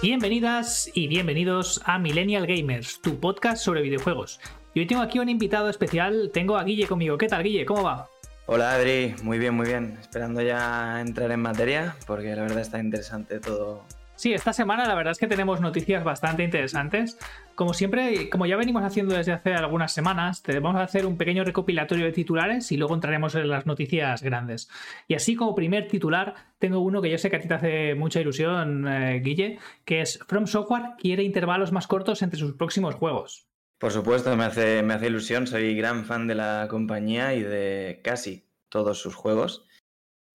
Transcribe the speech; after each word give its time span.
Bienvenidas 0.00 0.88
y 0.94 1.08
bienvenidos 1.08 1.82
a 1.84 1.98
Millennial 1.98 2.46
Gamers, 2.46 3.02
tu 3.02 3.18
podcast 3.18 3.64
sobre 3.64 3.82
videojuegos. 3.82 4.38
Y 4.72 4.78
hoy 4.78 4.86
tengo 4.86 5.02
aquí 5.02 5.18
un 5.18 5.28
invitado 5.28 5.68
especial, 5.68 6.30
tengo 6.32 6.56
a 6.56 6.62
Guille 6.62 6.86
conmigo. 6.86 7.18
¿Qué 7.18 7.26
tal, 7.26 7.42
Guille? 7.42 7.66
¿Cómo 7.66 7.82
va? 7.82 8.08
Hola 8.46 8.74
Adri, 8.74 9.16
muy 9.24 9.40
bien, 9.40 9.54
muy 9.54 9.66
bien. 9.66 9.98
Esperando 10.00 10.40
ya 10.40 11.00
entrar 11.00 11.32
en 11.32 11.40
materia, 11.40 11.96
porque 12.06 12.28
la 12.36 12.42
verdad 12.42 12.60
está 12.60 12.78
interesante 12.78 13.40
todo. 13.40 13.82
Sí, 14.18 14.34
esta 14.34 14.52
semana 14.52 14.84
la 14.84 14.96
verdad 14.96 15.12
es 15.12 15.18
que 15.18 15.28
tenemos 15.28 15.60
noticias 15.60 16.02
bastante 16.02 16.42
interesantes. 16.42 17.16
Como 17.54 17.72
siempre, 17.72 18.28
como 18.28 18.46
ya 18.46 18.56
venimos 18.56 18.82
haciendo 18.82 19.14
desde 19.14 19.30
hace 19.30 19.54
algunas 19.54 19.92
semanas, 19.92 20.42
te 20.42 20.58
vamos 20.58 20.80
a 20.80 20.82
hacer 20.82 21.06
un 21.06 21.16
pequeño 21.16 21.44
recopilatorio 21.44 22.04
de 22.04 22.10
titulares 22.10 22.72
y 22.72 22.76
luego 22.76 22.96
entraremos 22.96 23.36
en 23.36 23.48
las 23.48 23.66
noticias 23.66 24.20
grandes. 24.24 24.68
Y 25.06 25.14
así 25.14 25.36
como 25.36 25.54
primer 25.54 25.86
titular, 25.86 26.34
tengo 26.58 26.80
uno 26.80 27.00
que 27.00 27.10
yo 27.10 27.16
sé 27.16 27.30
que 27.30 27.36
a 27.36 27.40
ti 27.40 27.46
te 27.46 27.54
hace 27.54 27.94
mucha 27.94 28.20
ilusión, 28.20 28.88
eh, 28.88 29.20
Guille, 29.20 29.60
que 29.84 30.00
es 30.00 30.18
From 30.26 30.48
Software 30.48 30.96
quiere 30.98 31.22
intervalos 31.22 31.70
más 31.70 31.86
cortos 31.86 32.20
entre 32.22 32.40
sus 32.40 32.54
próximos 32.54 32.96
juegos. 32.96 33.46
Por 33.78 33.92
supuesto, 33.92 34.36
me 34.36 34.46
hace, 34.46 34.82
me 34.82 34.94
hace 34.94 35.06
ilusión, 35.06 35.46
soy 35.46 35.76
gran 35.76 36.04
fan 36.04 36.26
de 36.26 36.34
la 36.34 36.66
compañía 36.68 37.34
y 37.34 37.44
de 37.44 38.00
casi 38.02 38.48
todos 38.68 38.98
sus 38.98 39.14
juegos. 39.14 39.64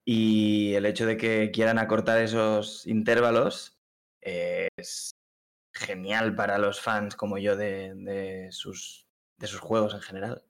Y 0.05 0.73
el 0.73 0.85
hecho 0.85 1.05
de 1.05 1.15
que 1.17 1.51
quieran 1.51 1.79
acortar 1.79 2.21
esos 2.21 2.85
intervalos 2.87 3.72
es 4.23 5.15
genial 5.73 6.35
para 6.35 6.57
los 6.57 6.81
fans 6.81 7.15
como 7.15 7.37
yo 7.37 7.55
de, 7.55 8.47
sus, 8.51 9.07
de 9.37 9.47
sus 9.47 9.59
juegos 9.59 9.93
en 9.93 10.01
general. 10.01 10.43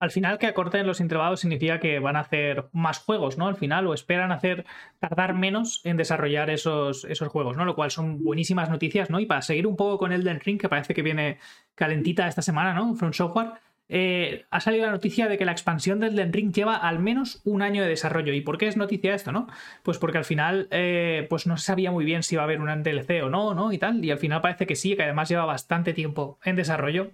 Al 0.00 0.12
final 0.12 0.38
que 0.38 0.46
acorten 0.46 0.86
los 0.86 1.00
intervalos 1.00 1.40
significa 1.40 1.80
que 1.80 1.98
van 1.98 2.14
a 2.14 2.20
hacer 2.20 2.68
más 2.72 3.00
juegos, 3.00 3.36
¿no? 3.36 3.48
Al 3.48 3.56
final, 3.56 3.88
o 3.88 3.94
esperan 3.94 4.30
hacer 4.30 4.64
tardar 5.00 5.34
menos 5.34 5.80
en 5.84 5.96
desarrollar 5.96 6.50
esos, 6.50 7.04
esos 7.04 7.26
juegos, 7.28 7.56
¿no? 7.56 7.64
Lo 7.64 7.74
cual 7.74 7.90
son 7.90 8.22
buenísimas 8.22 8.70
noticias, 8.70 9.10
¿no? 9.10 9.18
Y 9.18 9.26
para 9.26 9.42
seguir 9.42 9.66
un 9.66 9.74
poco 9.74 9.98
con 9.98 10.12
Elden 10.12 10.38
Ring, 10.38 10.60
que 10.60 10.68
parece 10.68 10.94
que 10.94 11.02
viene 11.02 11.40
calentita 11.74 12.28
esta 12.28 12.42
semana, 12.42 12.74
¿no? 12.74 12.94
From 12.94 13.12
Software, 13.12 13.54
eh, 13.88 14.46
ha 14.50 14.60
salido 14.60 14.86
la 14.86 14.92
noticia 14.92 15.28
de 15.28 15.38
que 15.38 15.44
la 15.44 15.52
expansión 15.52 16.00
del 16.00 16.12
Elden 16.12 16.32
Ring 16.32 16.52
lleva 16.52 16.76
al 16.76 16.98
menos 16.98 17.40
un 17.44 17.62
año 17.62 17.82
de 17.82 17.88
desarrollo. 17.88 18.32
¿Y 18.32 18.40
por 18.40 18.58
qué 18.58 18.68
es 18.68 18.76
noticia 18.76 19.14
esto, 19.14 19.32
no? 19.32 19.46
Pues 19.82 19.98
porque 19.98 20.18
al 20.18 20.24
final 20.24 20.68
eh, 20.70 21.26
pues 21.30 21.46
no 21.46 21.56
se 21.56 21.64
sabía 21.64 21.90
muy 21.90 22.04
bien 22.04 22.22
si 22.22 22.34
iba 22.34 22.42
a 22.42 22.44
haber 22.44 22.60
un 22.60 22.82
DLC 22.82 23.22
o 23.22 23.30
no, 23.30 23.54
¿no? 23.54 23.72
Y 23.72 23.78
tal. 23.78 24.04
Y 24.04 24.10
al 24.10 24.18
final 24.18 24.40
parece 24.40 24.66
que 24.66 24.76
sí, 24.76 24.96
que 24.96 25.04
además 25.04 25.28
lleva 25.28 25.44
bastante 25.44 25.94
tiempo 25.94 26.38
en 26.44 26.56
desarrollo. 26.56 27.12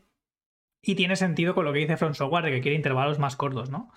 Y 0.86 0.94
tiene 0.94 1.16
sentido 1.16 1.54
con 1.54 1.64
lo 1.64 1.72
que 1.72 1.78
dice 1.78 1.96
From 1.96 2.14
Software 2.14 2.44
que 2.44 2.60
quiere 2.60 2.76
intervalos 2.76 3.18
más 3.18 3.36
cortos, 3.36 3.70
¿no? 3.70 3.90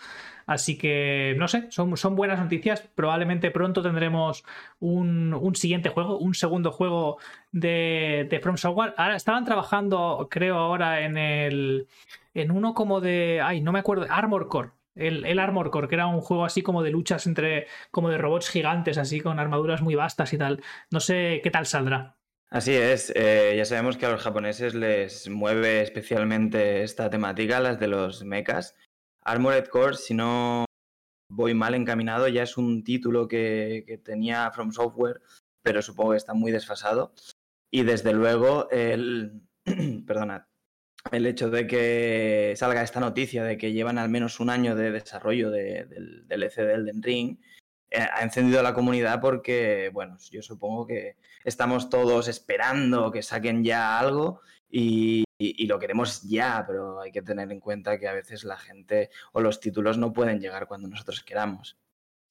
Así 0.48 0.78
que, 0.78 1.36
no 1.38 1.50
sé, 1.50 1.68
son, 1.70 2.16
buenas 2.16 2.40
noticias. 2.40 2.82
Probablemente 2.96 3.52
pronto 3.52 3.84
tendremos 3.84 4.46
un, 4.80 5.52
siguiente 5.56 5.90
juego, 5.90 6.18
un 6.18 6.34
segundo 6.34 6.72
juego 6.72 7.18
de, 7.52 8.28
de, 8.30 8.40
From 8.40 8.56
Software. 8.56 8.94
Ahora 8.96 9.18
estaban 9.18 9.44
trabajando, 9.44 10.28
creo, 10.32 10.56
ahora 10.56 11.02
en 11.02 11.18
el. 11.18 11.88
En 12.34 12.52
uno 12.52 12.74
como 12.74 13.02
de. 13.02 13.42
Ay, 13.44 13.60
no 13.60 13.74
me 13.74 13.80
acuerdo. 13.80 14.06
Armor 14.10 14.48
Core. 14.48 14.72
El, 14.96 15.26
el, 15.26 15.40
Armor 15.40 15.70
Core, 15.70 15.90
que 15.90 15.96
era 15.96 16.08
un 16.08 16.22
juego 16.22 16.46
así 16.46 16.62
como 16.62 16.82
de 16.82 16.92
luchas 16.92 17.28
entre. 17.28 17.68
como 17.92 18.10
de 18.10 18.18
robots 18.18 18.50
gigantes, 18.50 18.98
así 18.98 19.20
con 19.20 19.40
armaduras 19.40 19.82
muy 19.82 19.96
vastas 19.96 20.32
y 20.32 20.38
tal. 20.38 20.64
No 20.92 21.02
sé 21.02 21.42
qué 21.44 21.52
tal 21.52 21.66
saldrá. 21.66 22.17
Así 22.50 22.74
es, 22.74 23.12
eh, 23.14 23.56
ya 23.58 23.66
sabemos 23.66 23.98
que 23.98 24.06
a 24.06 24.12
los 24.12 24.22
japoneses 24.22 24.74
les 24.74 25.30
mueve 25.30 25.82
especialmente 25.82 26.82
esta 26.82 27.10
temática, 27.10 27.60
las 27.60 27.78
de 27.78 27.90
los 27.90 28.24
mechas. 28.24 28.74
Armored 29.22 29.68
Core, 29.68 29.98
si 29.98 30.14
no 30.14 30.64
voy 31.30 31.54
mal 31.54 31.76
encaminado, 31.76 32.30
ya 32.30 32.44
es 32.44 32.56
un 32.58 32.86
título 32.86 33.28
que, 33.28 34.02
tenía 34.06 34.50
From 34.52 34.72
Software, 34.72 35.22
pero 35.62 35.82
supongo 35.82 36.12
que 36.12 36.18
está 36.18 36.34
muy 36.34 36.54
desfasado. 36.54 37.14
Y 37.70 37.84
desde 37.84 38.14
luego, 38.14 38.70
el, 38.72 39.42
perdonad, 40.08 40.44
el 41.12 41.26
hecho 41.26 41.50
de 41.50 41.68
que 41.68 42.54
salga 42.56 42.82
esta 42.82 43.02
noticia 43.02 43.44
de 43.44 43.58
que 43.58 43.74
llevan 43.74 43.98
al 43.98 44.08
menos 44.08 44.40
un 44.40 44.50
año 44.50 44.74
de 44.78 44.92
desarrollo 44.92 45.52
del 45.52 46.26
DLC 46.30 46.56
de 46.56 46.74
Elden 46.76 47.04
Ring 47.04 47.38
ha 47.94 48.22
encendido 48.22 48.62
la 48.62 48.74
comunidad 48.74 49.22
porque, 49.22 49.90
bueno, 49.94 50.18
yo 50.32 50.42
supongo 50.42 50.86
que 50.86 51.16
estamos 51.44 51.90
todos 51.90 52.28
esperando 52.28 53.12
que 53.12 53.24
saquen 53.24 53.64
ya 53.64 53.98
algo 53.98 54.42
y, 54.70 55.24
lo 55.68 55.80
queremos 55.80 56.24
ya, 56.24 56.64
pero 56.68 57.00
hay 57.00 57.12
que 57.12 57.22
tener 57.22 57.52
en 57.52 57.60
cuenta 57.60 58.00
que 58.00 58.08
a 58.08 58.14
veces 58.14 58.44
la 58.44 58.58
gente 58.58 59.10
o 59.34 59.42
los 59.42 59.60
títulos 59.60 59.98
no 59.98 60.14
pueden 60.14 60.40
llegar 60.40 60.68
cuando 60.68 60.88
nosotros 60.88 61.24
queramos. 61.24 61.78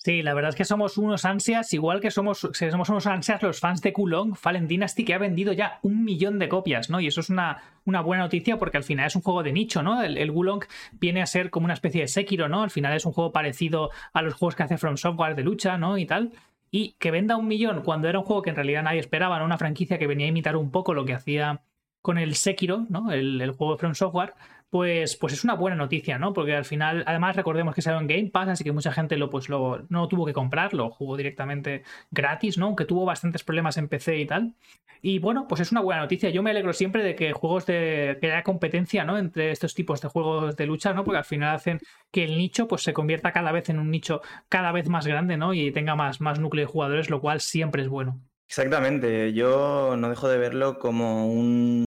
Sí, 0.06 0.22
la 0.22 0.34
verdad 0.34 0.50
es 0.50 0.54
que 0.54 0.64
somos 0.64 0.98
unos 0.98 1.24
ansias, 1.24 1.72
igual 1.72 2.00
que 2.00 2.12
somos, 2.12 2.48
somos 2.52 2.88
unos 2.90 3.08
ansias 3.08 3.42
los 3.42 3.58
fans 3.58 3.82
de 3.82 3.92
Kulong, 3.92 4.36
Fallen 4.36 4.68
Dynasty, 4.68 5.04
que 5.04 5.14
ha 5.14 5.18
vendido 5.18 5.52
ya 5.52 5.80
un 5.82 6.04
millón 6.04 6.38
de 6.38 6.48
copias, 6.48 6.90
¿no? 6.90 7.00
Y 7.00 7.08
eso 7.08 7.22
es 7.22 7.28
una, 7.28 7.60
una 7.84 8.02
buena 8.02 8.22
noticia 8.22 8.56
porque 8.56 8.76
al 8.76 8.84
final 8.84 9.08
es 9.08 9.16
un 9.16 9.22
juego 9.22 9.42
de 9.42 9.52
nicho, 9.52 9.82
¿no? 9.82 10.00
El, 10.04 10.16
el 10.16 10.30
Wulong 10.30 10.62
viene 10.92 11.22
a 11.22 11.26
ser 11.26 11.50
como 11.50 11.64
una 11.64 11.74
especie 11.74 12.02
de 12.02 12.06
Sekiro, 12.06 12.48
¿no? 12.48 12.62
Al 12.62 12.70
final 12.70 12.94
es 12.94 13.04
un 13.04 13.10
juego 13.10 13.32
parecido 13.32 13.90
a 14.12 14.22
los 14.22 14.34
juegos 14.34 14.54
que 14.54 14.62
hace 14.62 14.78
From 14.78 14.96
Software 14.96 15.34
de 15.34 15.42
lucha, 15.42 15.76
¿no? 15.76 15.98
Y 15.98 16.06
tal. 16.06 16.30
Y 16.70 16.92
que 17.00 17.10
venda 17.10 17.36
un 17.36 17.48
millón 17.48 17.82
cuando 17.82 18.08
era 18.08 18.20
un 18.20 18.24
juego 18.24 18.42
que 18.42 18.50
en 18.50 18.56
realidad 18.56 18.84
nadie 18.84 19.00
esperaba, 19.00 19.40
¿no? 19.40 19.44
Una 19.44 19.58
franquicia 19.58 19.98
que 19.98 20.06
venía 20.06 20.26
a 20.26 20.28
imitar 20.28 20.54
un 20.54 20.70
poco 20.70 20.94
lo 20.94 21.04
que 21.04 21.14
hacía 21.14 21.62
con 22.06 22.18
el 22.18 22.36
Sekiro, 22.36 22.86
¿no? 22.88 23.10
El, 23.10 23.50
juego 23.50 23.72
de 23.72 23.78
From 23.80 23.94
Software 23.96 24.34
pues, 24.70 25.16
pues 25.16 25.32
es 25.32 25.42
una 25.42 25.54
buena 25.54 25.76
noticia, 25.76 26.18
¿no? 26.20 26.32
Porque 26.32 26.54
al 26.54 26.64
final, 26.64 27.02
además 27.06 27.34
recordemos 27.34 27.74
que 27.74 27.82
salió 27.82 27.98
en 27.98 28.06
Game 28.06 28.30
Pass, 28.30 28.48
así 28.48 28.62
que 28.62 28.70
mucha 28.70 28.92
gente 28.92 29.16
lo, 29.16 29.28
pues, 29.28 29.48
lo, 29.48 29.84
no 29.88 30.06
tuvo 30.06 30.24
que 30.24 30.32
comprarlo, 30.32 30.90
jugó 30.90 31.16
directamente 31.16 31.82
gratis, 32.12 32.58
¿no? 32.58 32.66
Aunque 32.66 32.84
tuvo 32.84 33.04
bastantes 33.04 33.42
problemas 33.42 33.76
en 33.76 33.88
PC 33.88 34.18
y 34.18 34.26
tal. 34.26 34.54
Y 35.02 35.18
bueno, 35.18 35.48
pues 35.48 35.60
es 35.60 35.72
una 35.72 35.80
buena 35.80 36.02
noticia. 36.02 36.30
Yo 36.30 36.44
me 36.44 36.50
alegro 36.50 36.72
siempre 36.72 37.02
de 37.02 37.16
que 37.16 37.32
juegos 37.32 37.66
de 37.66 38.18
que 38.20 38.30
haya 38.30 38.44
competencia, 38.44 39.04
¿no? 39.04 39.18
Entre 39.18 39.50
estos 39.50 39.74
tipos 39.74 40.00
de 40.00 40.08
juegos 40.08 40.56
de 40.56 40.66
lucha, 40.66 40.94
¿no? 40.94 41.02
Porque 41.02 41.18
al 41.18 41.24
final 41.24 41.56
hacen 41.56 41.80
que 42.12 42.22
el 42.22 42.38
nicho 42.38 42.68
pues 42.68 42.82
se 42.84 42.92
convierta 42.92 43.32
cada 43.32 43.50
vez 43.50 43.68
en 43.68 43.80
un 43.80 43.90
nicho 43.90 44.20
cada 44.48 44.70
vez 44.70 44.88
más 44.88 45.08
grande, 45.08 45.36
¿no? 45.36 45.54
Y 45.54 45.72
tenga 45.72 45.96
más, 45.96 46.20
más 46.20 46.38
núcleo 46.38 46.66
de 46.66 46.72
jugadores, 46.72 47.10
lo 47.10 47.20
cual 47.20 47.40
siempre 47.40 47.82
es 47.82 47.88
bueno. 47.88 48.20
Exactamente, 48.48 49.32
yo 49.32 49.96
no 49.96 50.08
dejo 50.08 50.28
de 50.28 50.38
verlo 50.38 50.78
como 50.78 51.26
un 51.26 51.84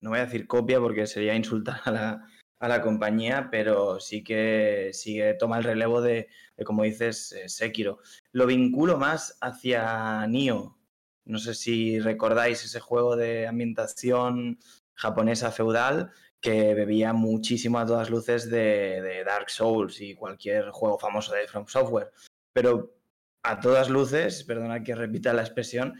no 0.00 0.10
voy 0.10 0.18
a 0.20 0.26
decir 0.26 0.46
copia 0.46 0.80
porque 0.80 1.06
sería 1.06 1.34
insultar 1.34 1.80
a 1.84 2.68
la, 2.68 2.82
compañía, 2.82 3.48
pero 3.50 4.00
sí 4.00 4.22
que, 4.22 4.90
sigue 4.92 5.34
toma 5.34 5.58
el 5.58 5.64
relevo 5.64 6.00
de, 6.00 6.28
como 6.64 6.82
dices, 6.82 7.32
eh, 7.32 7.48
Sekiro. 7.48 8.00
Lo 8.32 8.46
vinculo 8.46 8.98
más 8.98 9.38
hacia 9.40 10.26
Nio. 10.26 10.76
No 11.24 11.38
sé 11.38 11.54
si 11.54 12.00
recordáis 12.00 12.64
ese 12.64 12.80
juego 12.80 13.16
de 13.16 13.46
ambientación 13.46 14.58
japonesa 14.94 15.52
feudal 15.52 16.10
que 16.40 16.74
bebía 16.74 17.12
muchísimo 17.12 17.78
a 17.78 17.86
todas 17.86 18.10
luces 18.10 18.48
de, 18.48 19.02
de 19.02 19.24
Dark 19.24 19.50
Souls 19.50 20.00
y 20.00 20.14
cualquier 20.14 20.70
juego 20.70 20.98
famoso 20.98 21.34
de 21.34 21.46
From 21.48 21.66
Software. 21.66 22.12
Pero 22.52 22.98
a 23.42 23.60
todas 23.60 23.88
luces, 23.88 24.44
perdona 24.44 24.82
que 24.82 24.94
repita 24.94 25.32
la 25.32 25.42
expresión, 25.42 25.94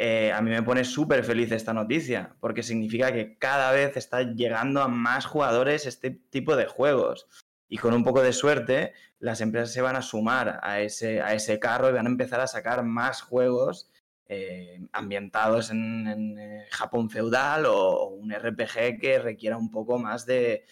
eh, 0.00 0.30
a 0.30 0.40
mí 0.42 0.50
me 0.50 0.62
pone 0.62 0.84
súper 0.84 1.24
feliz 1.24 1.50
esta 1.50 1.74
noticia, 1.74 2.36
porque 2.38 2.62
significa 2.62 3.12
que 3.12 3.36
cada 3.36 3.72
vez 3.72 3.96
está 3.96 4.22
llegando 4.22 4.80
a 4.80 4.86
más 4.86 5.26
jugadores 5.26 5.86
este 5.86 6.12
tipo 6.12 6.54
de 6.54 6.66
juegos. 6.66 7.26
Y 7.68 7.78
con 7.78 7.92
un 7.92 8.04
poco 8.04 8.22
de 8.22 8.32
suerte, 8.32 8.92
las 9.18 9.40
empresas 9.40 9.72
se 9.72 9.82
van 9.82 9.96
a 9.96 10.02
sumar 10.02 10.60
a 10.62 10.80
ese, 10.80 11.20
a 11.20 11.34
ese 11.34 11.58
carro 11.58 11.90
y 11.90 11.94
van 11.94 12.06
a 12.06 12.10
empezar 12.10 12.40
a 12.40 12.46
sacar 12.46 12.84
más 12.84 13.22
juegos 13.22 13.90
eh, 14.28 14.86
ambientados 14.92 15.72
en, 15.72 16.38
eh, 16.38 16.66
Japón 16.70 17.10
feudal 17.10 17.66
o 17.66 18.10
un 18.10 18.32
RPG 18.32 19.00
que 19.00 19.18
requiera 19.18 19.56
un 19.56 19.68
poco 19.68 19.98
más 19.98 20.24
de, 20.26 20.64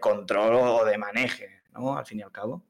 control 0.00 0.56
o 0.56 0.84
de 0.84 0.98
maneje, 0.98 1.62
¿no? 1.72 1.96
Al 1.96 2.04
fin 2.04 2.18
y 2.18 2.22
al 2.22 2.32
cabo. 2.32 2.64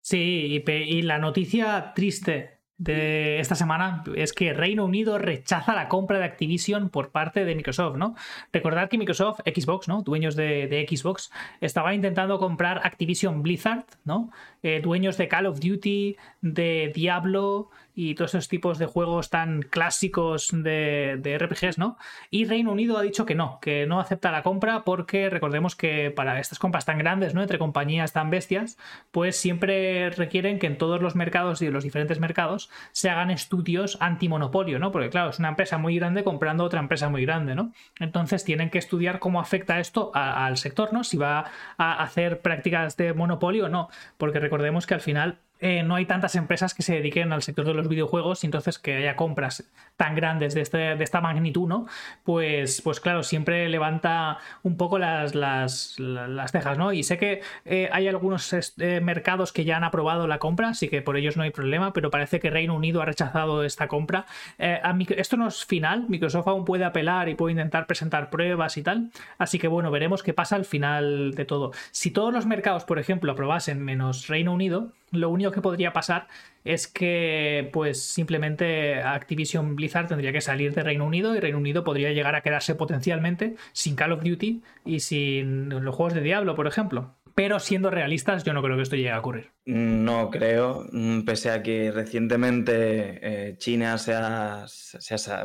Sí, 0.00 0.64
y 0.66 1.02
la 1.02 1.18
noticia 1.18 1.92
triste 1.94 2.54
de 2.84 3.40
esta 3.40 3.54
semana 3.54 4.04
es 4.14 4.32
que 4.32 4.52
Reino 4.52 4.84
Unido 4.84 5.18
rechaza 5.18 5.74
la 5.74 5.88
compra 5.88 6.18
de 6.18 6.24
Activision 6.24 6.90
por 6.90 7.10
parte 7.10 7.44
de 7.44 7.54
Microsoft, 7.54 7.96
¿no? 7.96 8.14
Recordad 8.52 8.90
que 8.90 8.98
Microsoft, 8.98 9.40
Xbox, 9.46 9.88
¿no? 9.88 10.02
Dueños 10.02 10.36
de, 10.36 10.86
Xbox, 10.88 11.32
estaba 11.60 11.94
intentando 11.94 12.38
comprar 12.38 12.82
Activision 12.84 13.42
Blizzard, 13.42 13.86
¿no? 14.04 14.30
Eh, 14.62 14.80
dueños 14.82 15.16
de 15.16 15.28
Call 15.28 15.46
of 15.46 15.60
Duty, 15.60 16.16
de 16.42 16.92
Diablo 16.94 17.70
y 17.94 18.14
todos 18.14 18.34
esos 18.34 18.48
tipos 18.48 18.78
de 18.78 18.86
juegos 18.86 19.30
tan 19.30 19.62
clásicos 19.62 20.48
de, 20.52 21.18
de, 21.20 21.38
RPGs, 21.38 21.78
¿no? 21.78 21.96
Y 22.30 22.44
Reino 22.44 22.72
Unido 22.72 22.98
ha 22.98 23.02
dicho 23.02 23.24
que 23.24 23.34
no, 23.34 23.58
que 23.60 23.86
no 23.86 24.00
acepta 24.00 24.32
la 24.32 24.42
compra 24.42 24.84
porque 24.84 25.30
recordemos 25.30 25.76
que 25.76 26.10
para 26.10 26.40
estas 26.40 26.58
compras 26.58 26.84
tan 26.84 26.98
grandes, 26.98 27.34
¿no? 27.34 27.42
Entre 27.42 27.58
compañías 27.58 28.12
tan 28.12 28.30
bestias, 28.30 28.78
pues 29.12 29.36
siempre 29.36 30.10
requieren 30.10 30.58
que 30.58 30.66
en 30.66 30.76
todos 30.76 31.00
los 31.00 31.14
mercados 31.14 31.62
y 31.62 31.66
en 31.66 31.72
los 31.72 31.84
diferentes 31.84 32.18
mercados 32.18 32.70
se 32.92 33.10
hagan 33.10 33.30
estudios 33.30 33.96
antimonopolio, 34.00 34.78
¿no? 34.78 34.90
Porque 34.90 35.10
claro, 35.10 35.30
es 35.30 35.38
una 35.38 35.48
empresa 35.48 35.78
muy 35.78 35.96
grande 35.96 36.24
comprando 36.24 36.64
otra 36.64 36.80
empresa 36.80 37.08
muy 37.08 37.24
grande, 37.24 37.54
¿no? 37.54 37.72
Entonces 38.00 38.44
tienen 38.44 38.70
que 38.70 38.78
estudiar 38.78 39.20
cómo 39.20 39.40
afecta 39.40 39.78
esto 39.78 40.10
al 40.14 40.56
sector, 40.56 40.92
¿no? 40.92 41.04
Si 41.04 41.16
va 41.16 41.44
a 41.78 42.02
hacer 42.02 42.40
prácticas 42.40 42.96
de 42.96 43.14
monopolio 43.14 43.66
o 43.66 43.68
no, 43.68 43.88
porque 44.18 44.40
recordemos 44.40 44.86
que 44.86 44.94
al 44.94 45.00
final 45.00 45.38
eh, 45.64 45.82
no 45.82 45.94
hay 45.94 46.04
tantas 46.04 46.34
empresas 46.34 46.74
que 46.74 46.82
se 46.82 46.96
dediquen 46.96 47.32
al 47.32 47.42
sector 47.42 47.64
de 47.64 47.72
los 47.72 47.88
videojuegos 47.88 48.44
y 48.44 48.48
entonces 48.48 48.78
que 48.78 48.96
haya 48.96 49.16
compras 49.16 49.64
tan 49.96 50.14
grandes 50.14 50.52
de, 50.52 50.60
este, 50.60 50.76
de 50.76 51.02
esta 51.02 51.22
magnitud, 51.22 51.66
¿no? 51.66 51.86
Pues, 52.22 52.82
pues 52.82 53.00
claro, 53.00 53.22
siempre 53.22 53.66
levanta 53.70 54.36
un 54.62 54.76
poco 54.76 54.98
las, 54.98 55.34
las, 55.34 55.98
las 55.98 56.52
cejas, 56.52 56.76
¿no? 56.76 56.92
Y 56.92 57.02
sé 57.02 57.16
que 57.16 57.40
eh, 57.64 57.88
hay 57.92 58.08
algunos 58.08 58.52
eh, 58.52 59.00
mercados 59.00 59.54
que 59.54 59.64
ya 59.64 59.78
han 59.78 59.84
aprobado 59.84 60.26
la 60.26 60.38
compra, 60.38 60.68
así 60.68 60.90
que 60.90 61.00
por 61.00 61.16
ellos 61.16 61.38
no 61.38 61.44
hay 61.44 61.50
problema, 61.50 61.94
pero 61.94 62.10
parece 62.10 62.40
que 62.40 62.50
Reino 62.50 62.74
Unido 62.74 63.00
ha 63.00 63.06
rechazado 63.06 63.64
esta 63.64 63.88
compra. 63.88 64.26
A 64.58 64.94
esto 65.16 65.38
no 65.38 65.48
es 65.48 65.64
final, 65.64 66.04
Microsoft 66.10 66.46
aún 66.46 66.66
puede 66.66 66.84
apelar 66.84 67.30
y 67.30 67.36
puede 67.36 67.52
intentar 67.52 67.86
presentar 67.86 68.28
pruebas 68.28 68.76
y 68.76 68.82
tal, 68.82 69.12
así 69.38 69.58
que 69.58 69.68
bueno, 69.68 69.90
veremos 69.90 70.22
qué 70.22 70.34
pasa 70.34 70.56
al 70.56 70.66
final 70.66 71.32
de 71.34 71.46
todo. 71.46 71.72
Si 71.90 72.10
todos 72.10 72.34
los 72.34 72.44
mercados, 72.44 72.84
por 72.84 72.98
ejemplo, 72.98 73.32
aprobasen 73.32 73.82
menos 73.82 74.26
Reino 74.28 74.52
Unido, 74.52 74.92
lo 75.14 75.30
único 75.30 75.50
que 75.50 75.60
podría 75.60 75.92
pasar 75.92 76.28
es 76.64 76.86
que, 76.86 77.70
pues, 77.72 78.02
simplemente 78.02 79.00
Activision 79.02 79.76
Blizzard 79.76 80.08
tendría 80.08 80.32
que 80.32 80.40
salir 80.40 80.74
de 80.74 80.82
Reino 80.82 81.04
Unido 81.04 81.36
y 81.36 81.40
Reino 81.40 81.58
Unido 81.58 81.84
podría 81.84 82.12
llegar 82.12 82.34
a 82.34 82.42
quedarse 82.42 82.74
potencialmente 82.74 83.56
sin 83.72 83.96
Call 83.96 84.12
of 84.12 84.24
Duty 84.24 84.62
y 84.84 85.00
sin 85.00 85.68
los 85.68 85.94
juegos 85.94 86.14
de 86.14 86.22
Diablo, 86.22 86.54
por 86.54 86.66
ejemplo. 86.66 87.14
Pero 87.34 87.58
siendo 87.58 87.90
realistas, 87.90 88.44
yo 88.44 88.52
no 88.52 88.62
creo 88.62 88.76
que 88.76 88.82
esto 88.82 88.96
llegue 88.96 89.10
a 89.10 89.18
ocurrir. 89.18 89.50
No 89.66 90.30
creo, 90.30 90.86
mm, 90.92 91.22
pese 91.22 91.50
a 91.50 91.62
que 91.62 91.90
recientemente 91.90 93.18
eh, 93.50 93.56
China 93.58 93.98
se 93.98 94.14
ha, 94.14 94.66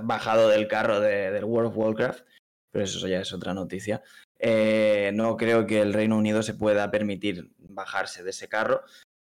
bajado 0.03 0.49
del 0.49 0.67
carro 0.67 0.99
del 0.99 1.43
World 1.43 1.71
of 1.71 1.77
Warcraft, 1.77 2.25
pero 2.71 2.85
eso 2.85 3.07
ya 3.07 3.21
es 3.21 3.33
otra 3.33 3.55
noticia. 3.55 4.03
Eh, 4.37 5.11
no 5.15 5.35
creo 5.35 5.65
que 5.65 5.81
el 5.81 5.93
Reino 5.93 6.15
Unido 6.15 6.43
se 6.43 6.53
pueda 6.53 6.91
permitir 6.91 7.51
bajarse 7.57 8.23
de 8.23 8.29
ese 8.29 8.47
carro 8.47 8.83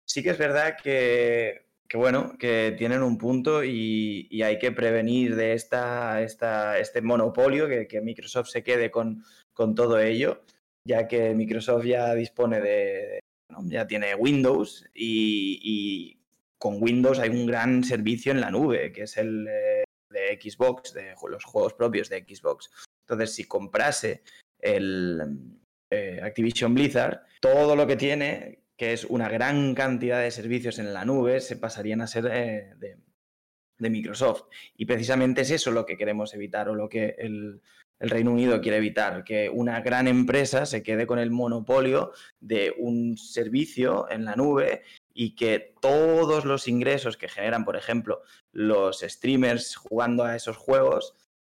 sí 0.06 0.22
que 0.22 0.30
es 0.30 0.38
verdad 0.38 0.76
que, 0.82 1.66
bueno, 1.94 2.36
que 2.38 2.74
tienen 2.76 3.02
un 3.02 3.18
punto 3.18 3.64
y, 3.64 4.42
hay 4.42 4.58
que 4.58 4.72
prevenir 4.72 5.36
de 5.36 5.52
esta, 5.52 6.22
esta 6.22 6.78
este 6.78 7.02
monopolio, 7.02 7.68
que, 7.68 8.00
Microsoft 8.00 8.48
se 8.48 8.62
quede 8.62 8.90
con, 8.90 9.24
con, 9.52 9.74
todo 9.74 9.98
ello, 10.00 10.42
ya 10.84 11.06
que 11.06 11.34
Microsoft 11.34 11.84
ya 11.84 12.14
dispone 12.14 12.60
de, 12.60 13.20
ya 13.64 13.86
tiene 13.86 14.14
Windows 14.14 14.88
y, 14.94 16.18
con 16.58 16.80
Windows 16.80 17.18
hay 17.18 17.28
un 17.28 17.46
gran 17.46 17.82
servicio 17.82 18.30
en 18.30 18.40
la 18.40 18.50
nube, 18.50 18.92
que 18.92 19.02
es 19.02 19.16
el 19.16 19.44
de, 19.44 20.38
Xbox, 20.40 20.94
de 20.94 21.14
los 21.28 21.44
juegos 21.44 21.74
propios 21.74 22.08
de 22.08 22.24
Xbox. 22.24 22.70
Entonces, 23.00 23.34
si 23.34 23.44
comprase 23.44 24.22
el 24.60 25.58
eh, 25.90 26.20
Activision 26.22 26.72
Blizzard, 26.72 27.22
todo 27.40 27.74
lo 27.74 27.84
que 27.84 27.96
tiene 27.96 28.61
que 28.82 28.92
es 28.92 29.04
una 29.04 29.28
gran 29.28 29.76
cantidad 29.76 30.20
de 30.20 30.32
servicios 30.32 30.80
en 30.80 30.92
la 30.92 31.04
nube, 31.04 31.40
se 31.40 31.54
pasarían 31.54 32.00
a 32.00 32.08
ser 32.08 32.26
eh, 32.32 32.74
de, 32.80 32.98
Microsoft. 33.90 34.46
Y 34.76 34.86
precisamente 34.86 35.42
es 35.42 35.52
eso 35.52 35.70
lo 35.70 35.86
que 35.86 35.96
queremos 35.96 36.34
evitar 36.34 36.68
o 36.68 36.74
lo 36.74 36.88
que 36.88 37.14
el, 37.16 37.62
Reino 38.00 38.32
Unido 38.32 38.60
quiere 38.60 38.78
evitar, 38.78 39.22
que 39.22 39.48
una 39.48 39.82
gran 39.82 40.08
empresa 40.08 40.66
se 40.66 40.82
quede 40.82 41.06
con 41.06 41.20
el 41.20 41.30
monopolio 41.30 42.10
de 42.40 42.74
un 42.76 43.16
servicio 43.16 44.10
en 44.10 44.24
la 44.24 44.34
nube 44.34 44.82
y 45.14 45.36
que 45.36 45.76
todos 45.80 46.44
los 46.44 46.66
ingresos 46.66 47.16
que 47.16 47.28
generan, 47.28 47.64
por 47.64 47.76
ejemplo, 47.76 48.22
los 48.50 48.98
streamers 48.98 49.76
jugando 49.76 50.24
a 50.24 50.34
esos 50.34 50.56
juegos, 50.56 51.14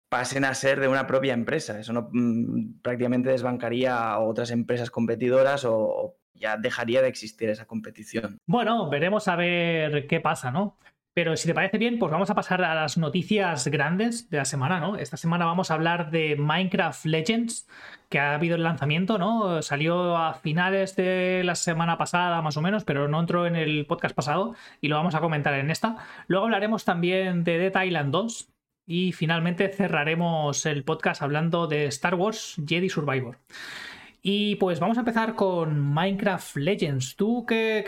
pasen 0.08 0.44
a 0.44 0.54
ser 0.54 0.80
de 0.80 0.88
una 0.88 1.06
propia 1.06 1.34
empresa. 1.34 1.78
Eso 1.78 1.92
no 1.92 2.08
mm, 2.10 2.80
prácticamente 2.82 3.30
desbancaría 3.30 3.96
a 3.96 4.18
otras 4.18 4.50
empresas 4.50 4.90
competidoras 4.90 5.64
o, 5.64 6.16
ya 6.34 6.56
dejaría 6.56 7.02
de 7.02 7.08
existir 7.08 7.48
esa 7.48 7.66
competición. 7.66 8.38
Bueno, 8.46 8.88
veremos 8.88 9.28
a 9.28 9.36
ver 9.36 10.06
qué 10.06 10.20
pasa, 10.20 10.50
¿no? 10.50 10.76
Pero 11.14 11.36
si 11.36 11.46
te 11.46 11.52
parece 11.52 11.76
bien, 11.76 11.98
pues 11.98 12.10
vamos 12.10 12.30
a 12.30 12.34
pasar 12.34 12.64
a 12.64 12.74
las 12.74 12.96
noticias 12.96 13.68
grandes 13.68 14.30
de 14.30 14.38
la 14.38 14.46
semana, 14.46 14.80
¿no? 14.80 14.96
Esta 14.96 15.18
semana 15.18 15.44
vamos 15.44 15.70
a 15.70 15.74
hablar 15.74 16.10
de 16.10 16.36
Minecraft 16.36 17.04
Legends, 17.04 17.68
que 18.08 18.18
ha 18.18 18.34
habido 18.34 18.56
el 18.56 18.62
lanzamiento, 18.62 19.18
¿no? 19.18 19.60
Salió 19.60 20.16
a 20.16 20.32
finales 20.32 20.96
de 20.96 21.42
la 21.44 21.54
semana 21.54 21.98
pasada, 21.98 22.40
más 22.40 22.56
o 22.56 22.62
menos, 22.62 22.84
pero 22.84 23.08
no 23.08 23.20
entró 23.20 23.46
en 23.46 23.56
el 23.56 23.84
podcast 23.84 24.14
pasado 24.14 24.54
y 24.80 24.88
lo 24.88 24.96
vamos 24.96 25.14
a 25.14 25.20
comentar 25.20 25.52
en 25.52 25.70
esta. 25.70 25.98
Luego 26.28 26.46
hablaremos 26.46 26.86
también 26.86 27.44
de 27.44 27.58
Dead 27.58 27.82
Island 27.84 28.10
2 28.10 28.48
y 28.86 29.12
finalmente 29.12 29.68
cerraremos 29.68 30.64
el 30.64 30.82
podcast 30.82 31.20
hablando 31.20 31.66
de 31.66 31.86
Star 31.86 32.14
Wars 32.14 32.56
Jedi 32.66 32.88
Survivor. 32.88 33.38
Y 34.24 34.54
pues 34.56 34.78
vamos 34.78 34.96
a 34.98 35.00
empezar 35.00 35.34
con 35.34 35.80
Minecraft 35.80 36.56
Legends. 36.56 37.16
¿Tú 37.16 37.44
qué, 37.44 37.84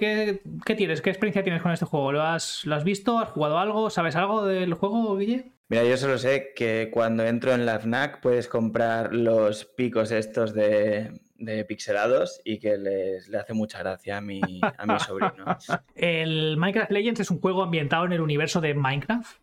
qué, 0.65 0.75
tienes? 0.75 1.01
¿Qué 1.01 1.11
experiencia 1.11 1.45
tienes 1.45 1.63
con 1.63 1.71
este 1.71 1.87
juego? 1.87 2.11
¿Lo 2.11 2.23
has, 2.23 2.65
¿Lo 2.65 2.75
has 2.75 2.83
visto? 2.83 3.21
¿Has 3.21 3.29
jugado 3.29 3.59
algo? 3.59 3.89
¿Sabes 3.89 4.17
algo 4.17 4.45
del 4.45 4.75
juego, 4.75 5.17
Guille? 5.17 5.53
Mira, 5.69 5.85
yo 5.85 5.97
solo 5.97 6.19
sé 6.19 6.53
que 6.57 6.91
cuando 6.93 7.25
entro 7.25 7.55
en 7.55 7.65
la 7.65 7.79
FNAC 7.79 8.21
puedes 8.21 8.49
comprar 8.49 9.15
los 9.15 9.65
picos 9.65 10.11
estos 10.11 10.53
de, 10.55 11.21
pixelados 11.69 12.41
y 12.45 12.59
que 12.59 12.79
les, 12.79 13.29
le 13.29 13.39
hace 13.39 13.55
mucha 13.55 13.79
gracia 13.79 14.17
a 14.17 14.21
mi, 14.21 14.41
a 14.61 14.87
mi 14.87 14.99
sobrino. 15.01 15.57
el 15.95 16.57
Minecraft 16.57 16.91
Legends 16.91 17.21
es 17.21 17.31
un 17.31 17.41
juego 17.41 17.63
ambientado 17.63 18.07
en 18.07 18.13
el 18.13 18.21
universo 18.21 18.61
de 18.61 18.75
Minecraft. 18.75 19.39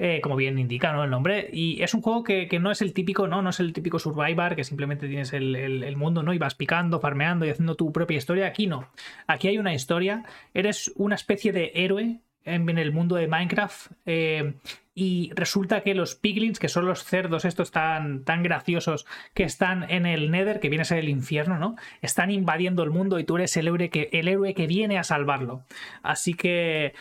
Eh, 0.00 0.20
como 0.22 0.36
bien 0.36 0.60
indica 0.60 0.92
¿no? 0.92 1.02
el 1.02 1.10
nombre. 1.10 1.50
Y 1.52 1.82
es 1.82 1.92
un 1.92 2.02
juego 2.02 2.22
que, 2.22 2.48
no 2.60 2.70
es 2.70 2.82
el 2.82 2.92
típico, 2.92 3.26
¿no? 3.26 3.42
No 3.42 3.50
es 3.50 3.58
el 3.58 3.72
típico 3.72 3.98
Survivor, 3.98 4.54
que 4.54 4.62
simplemente 4.62 5.08
tienes 5.08 5.32
el, 5.32 5.96
mundo, 5.96 6.22
¿no? 6.22 6.32
Y 6.32 6.38
vas 6.38 6.54
picando, 6.54 7.00
farmeando 7.00 7.44
y 7.44 7.50
haciendo 7.50 7.74
tu 7.74 7.92
propia 7.92 8.16
historia. 8.16 8.46
Aquí 8.46 8.68
no. 8.68 8.88
Aquí 9.26 9.48
hay 9.48 9.58
una 9.58 9.74
historia. 9.74 10.24
Eres 10.54 10.92
una 10.94 11.16
especie 11.16 11.52
de 11.52 11.72
héroe 11.74 12.20
en, 12.54 12.78
el 12.78 12.92
mundo 12.92 13.16
de 13.16 13.28
Minecraft. 13.28 13.92
Eh, 14.06 14.54
y 14.94 15.30
resulta 15.36 15.82
que 15.82 15.94
los 15.94 16.16
piglins, 16.16 16.58
que 16.58 16.68
son 16.68 16.86
los 16.86 17.04
cerdos 17.04 17.44
estos 17.44 17.70
tan, 17.70 18.24
tan 18.24 18.42
graciosos 18.42 19.06
que 19.32 19.44
están 19.44 19.88
en 19.88 20.06
el 20.06 20.30
Nether, 20.32 20.58
que 20.58 20.68
viene 20.68 20.82
a 20.82 20.86
ser 20.86 20.98
el 20.98 21.08
infierno, 21.08 21.56
¿no? 21.56 21.76
Están 22.02 22.32
invadiendo 22.32 22.82
el 22.82 22.90
mundo 22.90 23.20
y 23.20 23.24
tú 23.24 23.36
eres 23.36 23.56
el 23.56 23.68
héroe 23.68 23.90
que, 23.90 24.10
el 24.12 24.26
héroe 24.26 24.54
que 24.54 24.66
viene 24.66 24.98
a 24.98 25.04
salvarlo. 25.04 25.62
Así 26.02 26.34
que 26.34 26.94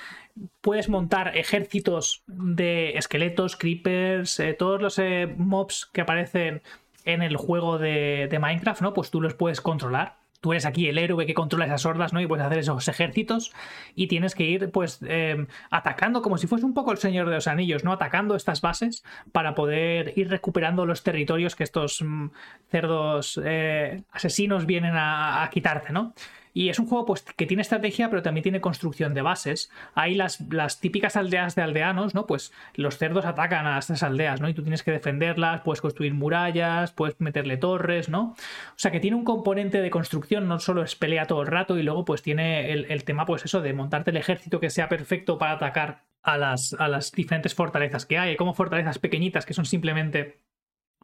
puedes 0.62 0.90
montar 0.90 1.36
ejércitos 1.36 2.24
de 2.28 2.98
esqueletos, 2.98 3.56
creepers, 3.56 4.40
eh, 4.40 4.54
todos 4.54 4.82
los 4.82 5.00
eh, 5.00 5.34
mobs 5.38 5.90
que 5.92 6.02
aparecen 6.02 6.62
en 7.06 7.22
el 7.22 7.38
juego 7.38 7.78
de, 7.78 8.38
Minecraft, 8.40 8.82
¿no? 8.82 8.94
Pues 8.94 9.10
tú 9.10 9.22
los 9.22 9.34
puedes 9.34 9.62
controlar. 9.62 10.18
Tú 10.48 10.54
eres 10.54 10.66
aquí 10.66 10.88
el 10.88 10.98
héroe 10.98 11.26
que 11.26 11.34
controla 11.34 11.66
esas 11.66 11.86
hordas, 11.86 12.14
¿no? 12.14 12.22
Y 12.22 12.26
puedes 12.26 12.46
hacer 12.46 12.60
esos 12.60 12.88
ejércitos 12.88 13.52
y 13.96 14.08
tienes 14.08 14.34
que 14.34 14.46
ir, 14.46 14.72
pues, 14.72 15.02
em, 15.06 15.48
atacando 15.70 16.22
como 16.22 16.38
si 16.38 16.48
fuese 16.48 16.66
un 16.66 16.74
poco 16.74 16.94
el 16.94 17.00
Señor 17.00 17.28
de 17.28 17.36
los 17.36 17.48
Anillos, 17.48 17.84
¿no? 17.84 17.92
Atacando 17.92 18.34
estas 18.34 18.62
bases 18.62 19.04
para 19.34 19.56
poder 19.56 20.14
ir 20.16 20.30
recuperando 20.30 20.86
los 20.86 21.04
territorios 21.04 21.58
que 21.58 21.66
estos 21.66 22.02
mm, 22.02 22.28
cerdos 22.72 23.42
eh, 23.44 24.04
asesinos 24.14 24.66
vienen 24.66 24.96
a, 24.96 25.44
a 25.44 25.50
quitarte, 25.50 25.92
¿no? 25.92 26.14
Y 26.58 26.70
es 26.70 26.80
un 26.80 26.88
juego 26.88 27.06
pues, 27.06 27.22
que 27.22 27.46
tiene 27.46 27.62
estrategia, 27.62 28.10
pero 28.10 28.24
también 28.24 28.42
tiene 28.42 28.62
construcción 28.62 29.14
de 29.14 29.22
bases. 29.22 29.70
Hay 29.94 30.16
las, 30.16 30.42
las 30.52 30.80
típicas 30.80 31.16
aldeas 31.16 31.54
de 31.54 31.62
aldeanos, 31.62 32.16
¿no? 32.16 32.26
Pues 32.26 32.52
los 32.74 32.98
cerdos 32.98 33.26
atacan 33.26 33.68
a 33.68 33.78
estas 33.78 34.02
aldeas, 34.02 34.42
¿no? 34.42 34.50
Y 34.50 34.56
tú 34.56 34.64
tienes 34.64 34.82
que 34.82 34.90
defenderlas, 34.90 35.62
puedes 35.62 35.82
construir 35.82 36.16
murallas, 36.16 36.94
puedes 36.94 37.22
meterle 37.22 37.58
torres, 37.58 38.10
¿no? 38.10 38.30
O 38.30 38.76
sea 38.76 38.90
que 38.90 39.00
tiene 39.00 39.16
un 39.16 39.24
componente 39.24 39.84
de 39.84 39.92
construcción, 39.92 40.48
no 40.48 40.58
solo 40.58 40.82
es 40.82 40.96
pelea 40.96 41.28
todo 41.28 41.44
el 41.44 41.48
rato, 41.48 41.78
y 41.78 41.84
luego 41.84 42.06
pues 42.06 42.24
tiene 42.24 42.72
el, 42.72 43.04
tema, 43.04 43.28
pues 43.28 43.46
eso, 43.46 43.62
de 43.62 43.74
montarte 43.74 44.10
el 44.10 44.18
ejército 44.18 44.60
que 44.60 44.72
sea 44.72 44.90
perfecto 44.90 45.38
para 45.38 45.52
atacar 45.52 46.06
a 46.24 46.40
las, 46.40 46.74
a 46.80 46.88
las 46.88 47.12
diferentes 47.12 47.54
fortalezas 47.54 48.08
que 48.08 48.18
hay. 48.18 48.30
Hay 48.30 48.36
como 48.36 48.56
fortalezas 48.56 48.98
pequeñitas 48.98 49.46
que 49.46 49.54
son 49.54 49.66
simplemente 49.66 50.40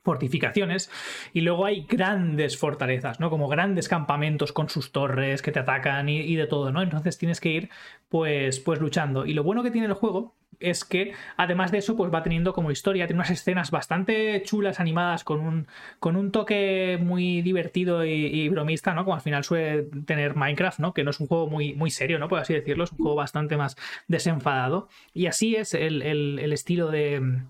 fortificaciones 0.04 0.92
y 1.34 1.42
luego 1.42 1.66
hay 1.66 1.86
grandes 1.86 2.58
fortalezas, 2.58 3.20
¿no? 3.20 3.30
Como 3.30 3.48
grandes 3.48 3.88
campamentos 3.88 4.52
con 4.52 4.70
sus 4.70 4.92
torres 4.92 5.42
que 5.42 5.52
te 5.52 5.60
atacan 5.60 6.10
y, 6.10 6.36
de 6.36 6.48
todo, 6.48 6.72
¿no? 6.72 6.82
Entonces 6.82 7.18
tienes 7.18 7.40
que 7.40 7.50
ir 7.50 7.70
pues, 8.10 8.60
pues 8.60 8.80
luchando. 8.80 9.26
Y 9.26 9.34
lo 9.34 9.44
bueno 9.44 9.64
que 9.64 9.72
tiene 9.72 9.88
el 9.88 9.94
juego 9.94 10.36
es 10.60 10.86
que 10.86 11.14
además 11.36 11.72
de 11.72 11.80
eso 11.80 11.96
pues 11.96 12.14
va 12.14 12.24
teniendo 12.24 12.54
como 12.54 12.72
historia, 12.72 13.08
tiene 13.08 13.20
unas 13.20 13.32
escenas 13.32 13.72
bastante 13.72 14.42
chulas, 14.44 14.80
animadas, 14.80 15.24
con 15.24 15.40
un, 15.40 15.68
con 16.00 16.16
un 16.16 16.32
toque 16.32 17.00
muy 17.02 17.42
divertido 17.42 18.06
y, 18.06 18.48
bromista, 18.50 18.94
¿no? 18.94 19.04
Como 19.04 19.16
al 19.16 19.22
final 19.22 19.44
suele 19.44 19.84
tener 20.06 20.36
Minecraft, 20.36 20.80
¿no? 20.80 20.94
Que 20.94 21.04
no 21.04 21.12
es 21.12 21.20
un 21.20 21.28
juego 21.28 21.48
muy, 21.48 21.74
muy 21.74 21.92
serio, 21.92 22.20
¿no? 22.20 22.28
Por 22.28 22.40
así 22.40 22.54
decirlo, 22.54 22.84
es 22.84 22.92
un 22.92 22.98
juego 23.00 23.16
bastante 23.16 23.58
más 23.58 23.76
desenfadado. 24.08 24.90
Y 25.14 25.28
así 25.28 25.56
es 25.56 25.74
el 25.74 26.52
estilo 26.54 26.92
de 26.92 27.44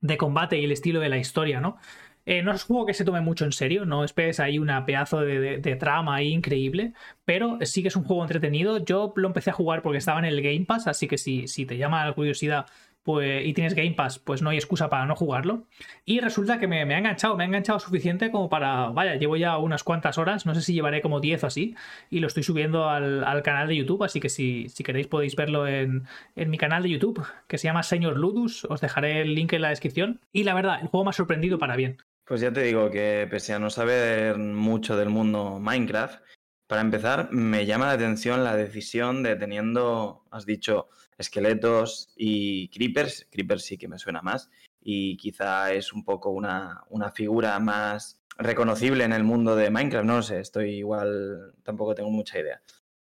de 0.00 0.16
combate 0.16 0.58
y 0.58 0.64
el 0.64 0.72
estilo 0.72 1.00
de 1.00 1.08
la 1.08 1.18
historia, 1.18 1.60
¿no? 1.60 1.78
Eh, 2.26 2.42
no 2.42 2.52
es 2.52 2.64
un 2.64 2.68
juego 2.68 2.86
que 2.86 2.92
se 2.92 3.06
tome 3.06 3.22
mucho 3.22 3.46
en 3.46 3.52
serio, 3.52 3.86
no 3.86 4.04
esperes 4.04 4.38
ahí 4.38 4.58
una 4.58 4.84
pedazo 4.84 5.20
de, 5.20 5.76
trama 5.80 6.22
increíble, 6.22 6.92
pero 7.24 7.56
sí 7.62 7.80
que 7.80 7.88
es 7.88 7.96
un 7.96 8.04
juego 8.04 8.22
entretenido. 8.22 8.84
Yo 8.84 9.14
lo 9.16 9.28
empecé 9.28 9.48
a 9.48 9.54
jugar 9.54 9.80
porque 9.80 9.96
estaba 9.96 10.18
en 10.18 10.26
el 10.26 10.42
Game 10.42 10.66
Pass, 10.66 10.88
así 10.88 11.08
que 11.08 11.16
si, 11.16 11.48
si 11.48 11.64
te 11.64 11.78
llama 11.78 12.04
la 12.04 12.12
curiosidad, 12.12 12.66
pues, 13.08 13.46
y 13.46 13.54
tienes 13.54 13.72
Game 13.72 13.92
Pass, 13.92 14.18
pues 14.18 14.42
no 14.42 14.50
hay 14.50 14.58
excusa 14.58 14.90
para 14.90 15.06
no 15.06 15.16
jugarlo. 15.16 15.64
Y 16.04 16.20
resulta 16.20 16.60
que 16.60 16.66
me, 16.66 16.82
ha 16.82 16.98
enganchado, 16.98 17.38
me 17.38 17.44
ha 17.44 17.46
enganchado 17.46 17.78
suficiente 17.78 18.30
como 18.30 18.50
para, 18.50 18.88
vaya, 18.88 19.14
llevo 19.14 19.38
ya 19.38 19.56
unas 19.56 19.82
cuantas 19.82 20.18
horas, 20.18 20.44
no 20.44 20.54
sé 20.54 20.60
si 20.60 20.74
llevaré 20.74 21.00
como 21.00 21.18
10 21.18 21.44
o 21.44 21.46
así, 21.46 21.74
y 22.10 22.20
lo 22.20 22.26
estoy 22.26 22.42
subiendo 22.42 22.90
al, 22.90 23.42
canal 23.42 23.66
de 23.66 23.76
YouTube, 23.76 24.04
así 24.04 24.20
que 24.20 24.28
si, 24.28 24.68
si 24.68 24.84
queréis 24.84 25.06
podéis 25.06 25.36
verlo 25.36 25.66
en, 25.66 26.02
en, 26.36 26.50
mi 26.50 26.58
canal 26.58 26.82
de 26.82 26.90
YouTube, 26.90 27.24
que 27.46 27.56
se 27.56 27.64
llama 27.64 27.82
Señor 27.82 28.18
Ludus, 28.18 28.66
os 28.66 28.82
dejaré 28.82 29.22
el 29.22 29.34
link 29.34 29.54
en 29.54 29.62
la 29.62 29.70
descripción. 29.70 30.20
Y 30.30 30.44
la 30.44 30.52
verdad, 30.52 30.78
el 30.82 30.88
juego 30.88 31.04
me 31.04 31.08
ha 31.08 31.14
sorprendido 31.14 31.58
para 31.58 31.76
bien. 31.76 31.96
Pues 32.26 32.42
ya 32.42 32.52
te 32.52 32.60
digo 32.60 32.90
que 32.90 33.26
pese 33.30 33.54
a 33.54 33.58
no 33.58 33.70
saber 33.70 34.36
mucho 34.36 34.98
del 34.98 35.08
mundo 35.08 35.58
Minecraft, 35.58 36.20
para 36.68 36.82
empezar, 36.82 37.32
me 37.32 37.64
llama 37.64 37.86
la 37.86 37.92
atención 37.92 38.44
la 38.44 38.54
decisión 38.54 39.22
de 39.22 39.36
teniendo, 39.36 40.24
has 40.30 40.44
dicho, 40.44 40.90
esqueletos 41.16 42.12
y 42.14 42.68
creepers. 42.68 43.26
Creepers 43.30 43.64
sí 43.64 43.78
que 43.78 43.88
me 43.88 43.98
suena 43.98 44.20
más. 44.20 44.50
Y 44.80 45.16
quizá 45.16 45.72
es 45.72 45.94
un 45.94 46.04
poco 46.04 46.28
una, 46.28 46.84
una 46.90 47.10
figura 47.10 47.58
más 47.58 48.20
reconocible 48.36 49.04
en 49.04 49.14
el 49.14 49.24
mundo 49.24 49.56
de 49.56 49.70
Minecraft. 49.70 50.04
No 50.04 50.16
lo 50.16 50.22
sé, 50.22 50.40
estoy 50.40 50.74
igual, 50.74 51.54
tampoco 51.62 51.94
tengo 51.94 52.10
mucha 52.10 52.38
idea. 52.38 52.60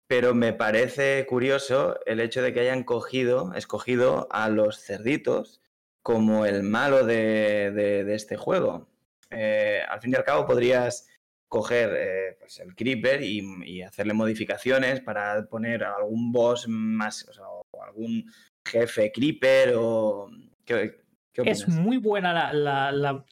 Pero 0.07 0.35
me 0.35 0.53
parece 0.53 1.27
curioso 1.27 1.99
el 2.07 2.21
hecho 2.21 2.43
de 2.43 2.55
que 2.55 2.61
hayan 2.61 2.85
cogido, 2.85 3.53
escogido 3.55 4.29
a 4.31 4.49
los 4.51 4.79
cerditos 4.79 5.61
como 6.01 6.47
el 6.47 6.63
malo 6.63 7.05
de, 7.05 8.07
este 8.15 8.37
juego. 8.37 8.89
Eh, 9.31 9.83
al 9.89 10.01
fin 10.01 10.13
y 10.13 10.15
al 10.15 10.25
cabo 10.25 10.47
podrías 10.47 11.09
coger 11.49 11.91
eh, 11.95 12.37
pues 12.39 12.61
el 12.61 12.75
Creeper 12.75 13.23
y, 13.23 13.83
hacerle 13.83 14.15
modificaciones 14.15 15.01
para 15.01 15.47
poner 15.47 15.85
algún 15.85 16.31
boss 16.33 16.67
más, 16.69 17.27
o, 17.41 17.83
algún 17.83 18.31
jefe 18.65 19.11
Creeper 19.13 19.75
o... 19.77 20.31
¿Qué, 20.65 20.95
es 21.33 21.69
muy 21.69 21.99
buena 21.99 22.51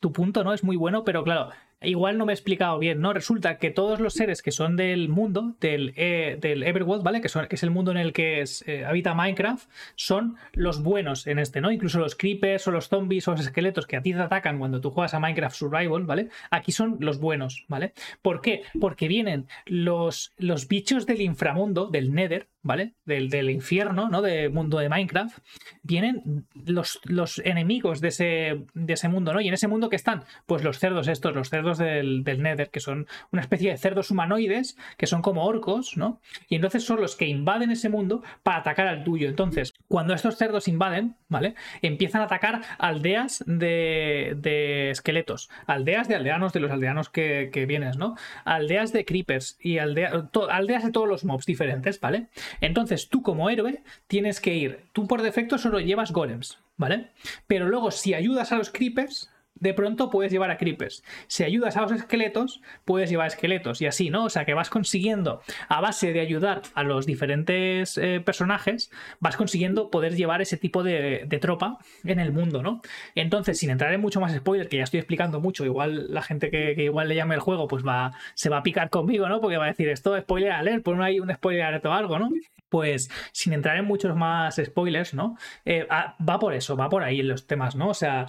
tu 0.00 0.12
punto, 0.12 0.44
¿no? 0.44 0.52
Es 0.52 0.62
muy 0.62 0.76
bueno, 0.76 1.04
pero 1.04 1.24
claro, 1.24 1.50
igual 1.86 2.18
no 2.18 2.26
me 2.26 2.32
he 2.32 2.34
explicado 2.34 2.78
bien, 2.78 3.00
¿no? 3.00 3.12
Resulta 3.12 3.58
que 3.58 3.70
todos 3.70 4.00
los 4.00 4.14
seres 4.14 4.42
que 4.42 4.52
son 4.52 4.76
del 4.76 5.08
mundo, 5.08 5.56
del, 5.60 5.92
eh, 5.96 6.38
del 6.40 6.62
Everworld, 6.62 7.02
¿vale? 7.02 7.20
Que, 7.20 7.28
es 7.28 7.62
el 7.62 7.70
mundo 7.70 7.90
en 7.90 7.96
el 7.96 8.12
que 8.12 8.44
eh, 8.66 8.84
habita 8.84 9.14
Minecraft, 9.14 9.68
son 9.94 10.36
los 10.52 10.82
buenos 10.82 11.26
en 11.26 11.38
este, 11.38 11.60
¿no? 11.60 11.70
Incluso 11.70 11.98
los 11.98 12.16
creepers 12.16 12.66
o 12.68 12.70
los 12.70 12.88
zombies 12.88 13.28
o 13.28 13.32
los 13.32 13.40
esqueletos 13.40 13.86
que 13.86 13.96
a 13.96 14.02
ti 14.02 14.12
te 14.12 14.18
atacan 14.18 14.58
cuando 14.58 14.80
tú 14.80 14.90
juegas 14.90 15.14
a 15.14 15.20
Minecraft 15.20 15.56
Survival, 15.56 16.04
¿vale? 16.04 16.28
Aquí 16.50 16.72
son 16.72 16.96
los 17.00 17.18
buenos, 17.18 17.64
¿vale? 17.68 17.92
¿Por 18.22 18.40
qué? 18.40 18.62
Porque 18.80 19.08
vienen 19.08 19.46
los, 19.66 20.32
los 20.38 20.68
bichos 20.68 21.06
del 21.06 21.20
inframundo, 21.20 21.86
del 21.86 22.12
Nether, 22.12 22.48
¿vale? 22.66 22.94
Del, 23.04 23.30
del, 23.30 23.48
infierno, 23.48 24.08
¿no? 24.08 24.20
Del 24.20 24.50
mundo 24.50 24.78
de 24.78 24.88
Minecraft, 24.88 25.38
vienen 25.82 26.46
los, 26.66 27.00
los 27.04 27.38
enemigos 27.44 28.00
de 28.00 28.08
ese, 28.08 28.64
de 28.74 28.92
ese, 28.92 29.08
mundo, 29.08 29.32
¿no? 29.32 29.40
Y 29.40 29.48
en 29.48 29.54
ese 29.54 29.68
mundo 29.68 29.88
que 29.88 29.96
están, 29.96 30.24
pues 30.46 30.64
los 30.64 30.78
cerdos 30.78 31.06
estos, 31.08 31.34
los 31.34 31.48
cerdos 31.48 31.78
del, 31.78 32.24
del, 32.24 32.42
Nether, 32.42 32.70
que 32.70 32.80
son 32.80 33.06
una 33.30 33.42
especie 33.42 33.70
de 33.70 33.78
cerdos 33.78 34.10
humanoides, 34.10 34.76
que 34.98 35.06
son 35.06 35.22
como 35.22 35.44
orcos, 35.44 35.96
¿no? 35.96 36.20
Y 36.48 36.56
entonces 36.56 36.84
son 36.84 37.00
los 37.00 37.16
que 37.16 37.26
invaden 37.26 37.70
ese 37.70 37.88
mundo 37.88 38.22
para 38.42 38.58
atacar 38.58 38.88
al 38.88 39.04
tuyo. 39.04 39.28
Entonces, 39.28 39.72
cuando 39.88 40.12
estos 40.12 40.36
cerdos 40.36 40.66
invaden, 40.66 41.16
¿vale? 41.28 41.54
Empiezan 41.82 42.22
a 42.22 42.24
atacar 42.24 42.62
aldeas 42.78 43.44
de, 43.46 44.34
de 44.36 44.90
esqueletos, 44.90 45.48
aldeas 45.66 46.08
de 46.08 46.16
aldeanos, 46.16 46.52
de 46.52 46.60
los 46.60 46.70
aldeanos 46.72 47.10
que, 47.10 47.50
que 47.52 47.64
vienes, 47.66 47.96
¿no? 47.96 48.16
Aldeas 48.44 48.92
de 48.92 49.04
creepers 49.04 49.56
y 49.60 49.78
aldea, 49.78 50.28
aldeas 50.50 50.84
de 50.84 50.90
todos 50.90 51.08
los 51.08 51.24
mobs 51.24 51.46
diferentes, 51.46 52.00
¿vale? 52.00 52.26
Entonces 52.60 53.08
tú 53.08 53.22
como 53.22 53.50
héroe 53.50 53.82
tienes 54.06 54.40
que 54.40 54.54
ir, 54.54 54.80
tú 54.92 55.06
por 55.06 55.22
defecto 55.22 55.58
solo 55.58 55.80
llevas 55.80 56.12
golems, 56.12 56.58
¿vale? 56.76 57.08
Pero 57.46 57.68
luego 57.68 57.90
si 57.90 58.14
ayudas 58.14 58.52
a 58.52 58.58
los 58.58 58.70
creepers, 58.70 59.30
de 59.60 59.74
pronto 59.74 60.10
puedes 60.10 60.32
llevar 60.32 60.50
a 60.50 60.56
creepers. 60.56 61.02
Si 61.26 61.44
ayudas 61.44 61.76
a 61.76 61.82
los 61.82 61.92
esqueletos, 61.92 62.60
puedes 62.84 63.10
llevar 63.10 63.28
esqueletos 63.28 63.80
y 63.80 63.86
así, 63.86 64.10
¿no? 64.10 64.24
O 64.24 64.30
sea 64.30 64.44
que 64.44 64.54
vas 64.54 64.70
consiguiendo, 64.70 65.42
a 65.68 65.80
base 65.80 66.12
de 66.12 66.20
ayudar 66.20 66.62
a 66.74 66.82
los 66.82 67.06
diferentes 67.06 67.98
eh, 67.98 68.20
personajes, 68.24 68.90
vas 69.20 69.36
consiguiendo 69.36 69.90
poder 69.90 70.14
llevar 70.14 70.42
ese 70.42 70.56
tipo 70.56 70.82
de, 70.82 71.26
tropa 71.40 71.78
en 72.04 72.18
el 72.18 72.32
mundo, 72.32 72.62
¿no? 72.62 72.80
Entonces, 73.14 73.58
sin 73.58 73.68
entrar 73.68 73.92
en 73.92 74.00
mucho 74.00 74.20
más 74.20 74.34
spoiler, 74.34 74.68
que 74.68 74.78
ya 74.78 74.84
estoy 74.84 75.00
explicando 75.00 75.38
mucho, 75.38 75.66
igual 75.66 76.12
la 76.12 76.22
gente 76.22 76.50
que, 76.50 76.72
igual 76.82 77.08
le 77.08 77.14
llame 77.14 77.34
el 77.34 77.40
juego, 77.40 77.68
pues 77.68 77.86
va, 77.86 78.12
se 78.34 78.48
va 78.48 78.58
a 78.58 78.62
picar 78.62 78.88
conmigo, 78.88 79.28
¿no? 79.28 79.40
Porque 79.40 79.58
va 79.58 79.64
a 79.64 79.68
decir 79.68 79.88
esto, 79.88 80.18
spoiler 80.18 80.52
alert, 80.52 80.82
pues 80.82 80.96
no 80.96 81.04
hay 81.04 81.20
un 81.20 81.32
spoiler 81.32 81.62
alert 81.62 81.84
o 81.84 81.92
algo, 81.92 82.18
¿no? 82.18 82.30
Pues 82.68 83.10
sin 83.32 83.52
entrar 83.52 83.76
en 83.76 83.84
muchos 83.84 84.16
más 84.16 84.56
spoilers, 84.56 85.14
¿no? 85.14 85.36
Eh, 85.64 85.86
ah, 85.90 86.16
va 86.26 86.38
por 86.38 86.54
eso, 86.54 86.76
va 86.76 86.88
por 86.88 87.04
ahí 87.04 87.22
los 87.22 87.46
temas, 87.46 87.76
¿no? 87.76 87.88
O 87.88 87.94
sea, 87.94 88.26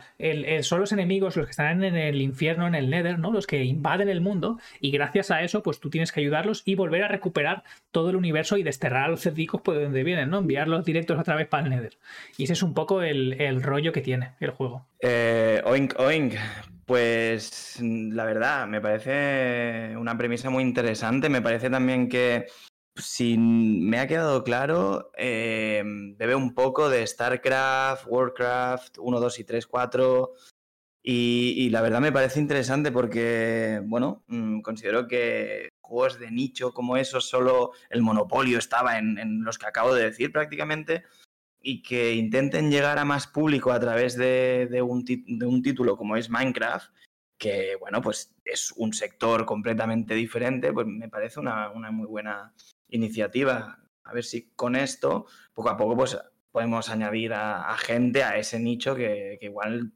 son 0.61 0.79
los 0.79 0.91
enemigos 0.91 1.16
los 1.19 1.35
que 1.35 1.51
están 1.51 1.83
en 1.83 1.95
el 1.95 2.21
infierno, 2.21 2.67
en 2.67 2.75
el 2.75 2.89
Nether, 2.89 3.19
¿no? 3.19 3.31
Los 3.31 3.47
que 3.47 3.63
invaden 3.63 4.09
el 4.09 4.21
mundo 4.21 4.59
y 4.79 4.91
gracias 4.91 5.31
a 5.31 5.43
eso, 5.43 5.63
pues 5.63 5.79
tú 5.79 5.89
tienes 5.89 6.11
que 6.11 6.19
ayudarlos 6.19 6.63
y 6.65 6.75
volver 6.75 7.03
a 7.03 7.07
recuperar 7.07 7.63
todo 7.91 8.09
el 8.09 8.15
universo 8.15 8.57
y 8.57 8.63
desterrar 8.63 9.05
a 9.05 9.07
los 9.09 9.21
cerdicos 9.21 9.61
por 9.61 9.81
donde 9.81 10.03
vienen, 10.03 10.29
¿no? 10.29 10.39
Enviarlos 10.39 10.85
directos 10.85 11.19
otra 11.19 11.35
vez 11.35 11.47
para 11.47 11.63
el 11.63 11.69
Nether. 11.69 11.97
Y 12.37 12.43
ese 12.43 12.53
es 12.53 12.63
un 12.63 12.73
poco 12.73 13.01
el, 13.01 13.61
rollo 13.61 13.91
que 13.91 14.01
tiene 14.01 14.33
el 14.39 14.51
juego. 14.51 14.85
Eh, 15.01 15.61
oink, 15.65 15.99
oink. 15.99 16.35
Pues 16.85 17.79
la 17.81 18.23
verdad, 18.23 18.65
me 18.65 18.79
parece 18.79 19.97
una 19.97 20.17
premisa 20.17 20.49
muy 20.49 20.63
interesante. 20.63 21.27
Me 21.27 21.41
parece 21.41 21.69
también 21.69 22.07
que 22.07 22.47
si 22.95 23.37
me 23.37 23.99
ha 23.99 24.07
quedado 24.07 24.43
claro, 24.43 25.11
eh, 25.17 25.83
bebe 26.17 26.35
un 26.35 26.53
poco 26.53 26.89
de 26.89 27.05
StarCraft, 27.05 28.05
Warcraft 28.07 28.97
1, 28.99 29.19
2 29.19 29.39
y 29.39 29.43
3, 29.43 29.67
4. 29.67 30.31
Y, 31.09 31.69
la 31.69 31.81
verdad 31.81 32.01
me 32.01 32.11
parece 32.11 32.41
interesante 32.41 32.91
porque, 32.91 33.81
bueno, 33.85 34.25
mm, 34.27 34.59
considero 34.59 35.07
que 35.07 35.69
juegos 35.79 36.19
de 36.19 36.31
nicho 36.31 36.73
como 36.73 36.97
esos, 36.97 37.29
solo 37.29 37.71
el 37.89 38.01
monopolio 38.01 38.59
estaba 38.59 38.97
en, 38.97 39.41
los 39.45 39.57
que 39.57 39.67
acabo 39.67 39.95
de 39.95 40.03
decir 40.03 40.33
prácticamente, 40.33 41.05
y 41.61 41.81
que 41.81 42.13
intenten 42.15 42.69
llegar 42.71 42.99
a 42.99 43.05
más 43.05 43.25
público 43.25 43.71
a 43.71 43.79
través 43.79 44.17
de, 44.17 44.81
un, 44.81 45.05
de 45.05 45.45
un 45.45 45.61
título 45.61 45.95
como 45.95 46.17
es 46.17 46.29
Minecraft, 46.29 46.91
que, 47.37 47.77
bueno, 47.79 48.01
pues 48.01 48.35
es 48.43 48.73
un 48.75 48.91
sector 48.91 49.45
completamente 49.45 50.13
diferente, 50.13 50.73
pues 50.73 50.87
me 50.87 51.07
parece 51.07 51.39
una, 51.39 51.69
una 51.69 51.89
muy 51.89 52.07
buena 52.07 52.53
iniciativa. 52.89 53.79
A 54.03 54.13
ver 54.13 54.25
si 54.25 54.49
con 54.57 54.75
esto, 54.75 55.25
poco 55.53 55.69
a 55.69 55.77
poco, 55.77 55.95
pues 55.95 56.17
podemos 56.51 56.89
añadir 56.89 57.31
a, 57.33 57.77
gente 57.77 58.23
a 58.23 58.37
ese 58.37 58.59
nicho 58.59 58.93
que, 58.93 59.39
igual 59.41 59.93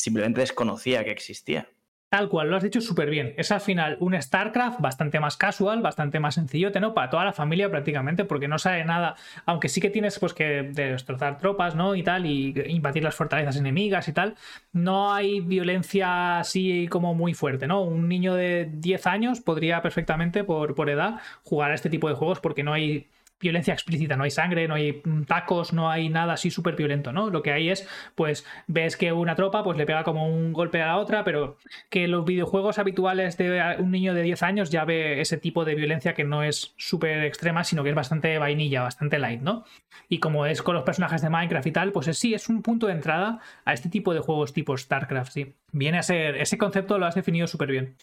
simplemente 0.00 0.40
desconocía 0.40 1.04
que 1.04 1.10
existía. 1.10 1.68
Tal 2.10 2.30
cual, 2.30 2.48
lo 2.48 2.56
has 2.56 2.62
dicho 2.62 2.80
súper 2.80 3.10
bien. 3.10 3.34
Es 3.36 3.52
al 3.52 3.60
final 3.60 3.98
un 4.00 4.20
StarCraft 4.20 4.80
bastante 4.80 5.20
más 5.20 5.36
casual, 5.36 5.82
bastante 5.82 6.18
más 6.20 6.36
sencillo, 6.36 6.70
¿no? 6.80 6.94
Para 6.94 7.10
toda 7.10 7.26
la 7.26 7.34
familia 7.34 7.70
prácticamente, 7.70 8.24
porque 8.24 8.48
no 8.48 8.58
sabe 8.58 8.82
nada, 8.86 9.14
aunque 9.44 9.68
sí 9.68 9.82
que 9.82 9.90
tienes 9.90 10.18
pues 10.18 10.32
que 10.32 10.70
destrozar 10.72 11.36
tropas, 11.36 11.74
¿no? 11.74 11.94
Y 11.94 12.02
tal, 12.02 12.24
y 12.24 12.54
invadir 12.68 13.04
las 13.04 13.14
fortalezas 13.14 13.56
enemigas 13.56 14.08
y 14.08 14.14
tal. 14.14 14.36
No 14.72 15.12
hay 15.12 15.40
violencia 15.40 16.38
así 16.38 16.88
como 16.88 17.12
muy 17.14 17.34
fuerte, 17.34 17.66
¿no? 17.66 17.82
Un 17.82 18.08
niño 18.08 18.34
de 18.34 18.70
10 18.72 19.06
años 19.06 19.40
podría 19.42 19.82
perfectamente, 19.82 20.44
por, 20.44 20.74
por 20.74 20.88
edad, 20.88 21.20
jugar 21.42 21.72
a 21.72 21.74
este 21.74 21.90
tipo 21.90 22.08
de 22.08 22.14
juegos 22.14 22.40
porque 22.40 22.62
no 22.62 22.72
hay 22.72 23.06
violencia 23.40 23.74
explícita, 23.74 24.16
no 24.16 24.24
hay 24.24 24.30
sangre, 24.30 24.68
no 24.68 24.74
hay 24.74 25.02
tacos, 25.26 25.72
no 25.72 25.90
hay 25.90 26.08
nada 26.08 26.34
así 26.34 26.50
súper 26.50 26.76
violento, 26.76 27.12
¿no? 27.12 27.30
Lo 27.30 27.42
que 27.42 27.52
hay 27.52 27.70
es, 27.70 27.88
pues, 28.14 28.46
ves 28.66 28.96
que 28.96 29.12
una 29.12 29.34
tropa 29.34 29.62
pues 29.62 29.78
le 29.78 29.86
pega 29.86 30.04
como 30.04 30.28
un 30.28 30.52
golpe 30.52 30.82
a 30.82 30.86
la 30.86 30.96
otra, 30.96 31.24
pero 31.24 31.56
que 31.90 32.08
los 32.08 32.24
videojuegos 32.24 32.78
habituales 32.78 33.36
de 33.36 33.76
un 33.78 33.90
niño 33.90 34.14
de 34.14 34.22
10 34.22 34.42
años 34.42 34.70
ya 34.70 34.84
ve 34.84 35.20
ese 35.20 35.36
tipo 35.36 35.64
de 35.64 35.74
violencia 35.74 36.14
que 36.14 36.24
no 36.24 36.42
es 36.42 36.74
súper 36.76 37.24
extrema, 37.24 37.64
sino 37.64 37.82
que 37.82 37.90
es 37.90 37.94
bastante 37.94 38.38
vainilla, 38.38 38.82
bastante 38.82 39.18
light, 39.18 39.40
¿no? 39.40 39.64
Y 40.08 40.18
como 40.18 40.46
es 40.46 40.62
con 40.62 40.74
los 40.74 40.84
personajes 40.84 41.22
de 41.22 41.30
Minecraft 41.30 41.66
y 41.66 41.72
tal, 41.72 41.92
pues 41.92 42.06
sí, 42.16 42.34
es 42.34 42.48
un 42.48 42.62
punto 42.62 42.86
de 42.86 42.94
entrada 42.94 43.40
a 43.64 43.72
este 43.72 43.88
tipo 43.88 44.14
de 44.14 44.20
juegos 44.20 44.52
tipo 44.52 44.76
StarCraft, 44.76 45.32
sí. 45.32 45.54
Viene 45.72 45.98
a 45.98 46.02
ser, 46.02 46.36
ese 46.36 46.58
concepto 46.58 46.98
lo 46.98 47.06
has 47.06 47.14
definido 47.14 47.46
súper 47.46 47.70
bien. 47.70 47.96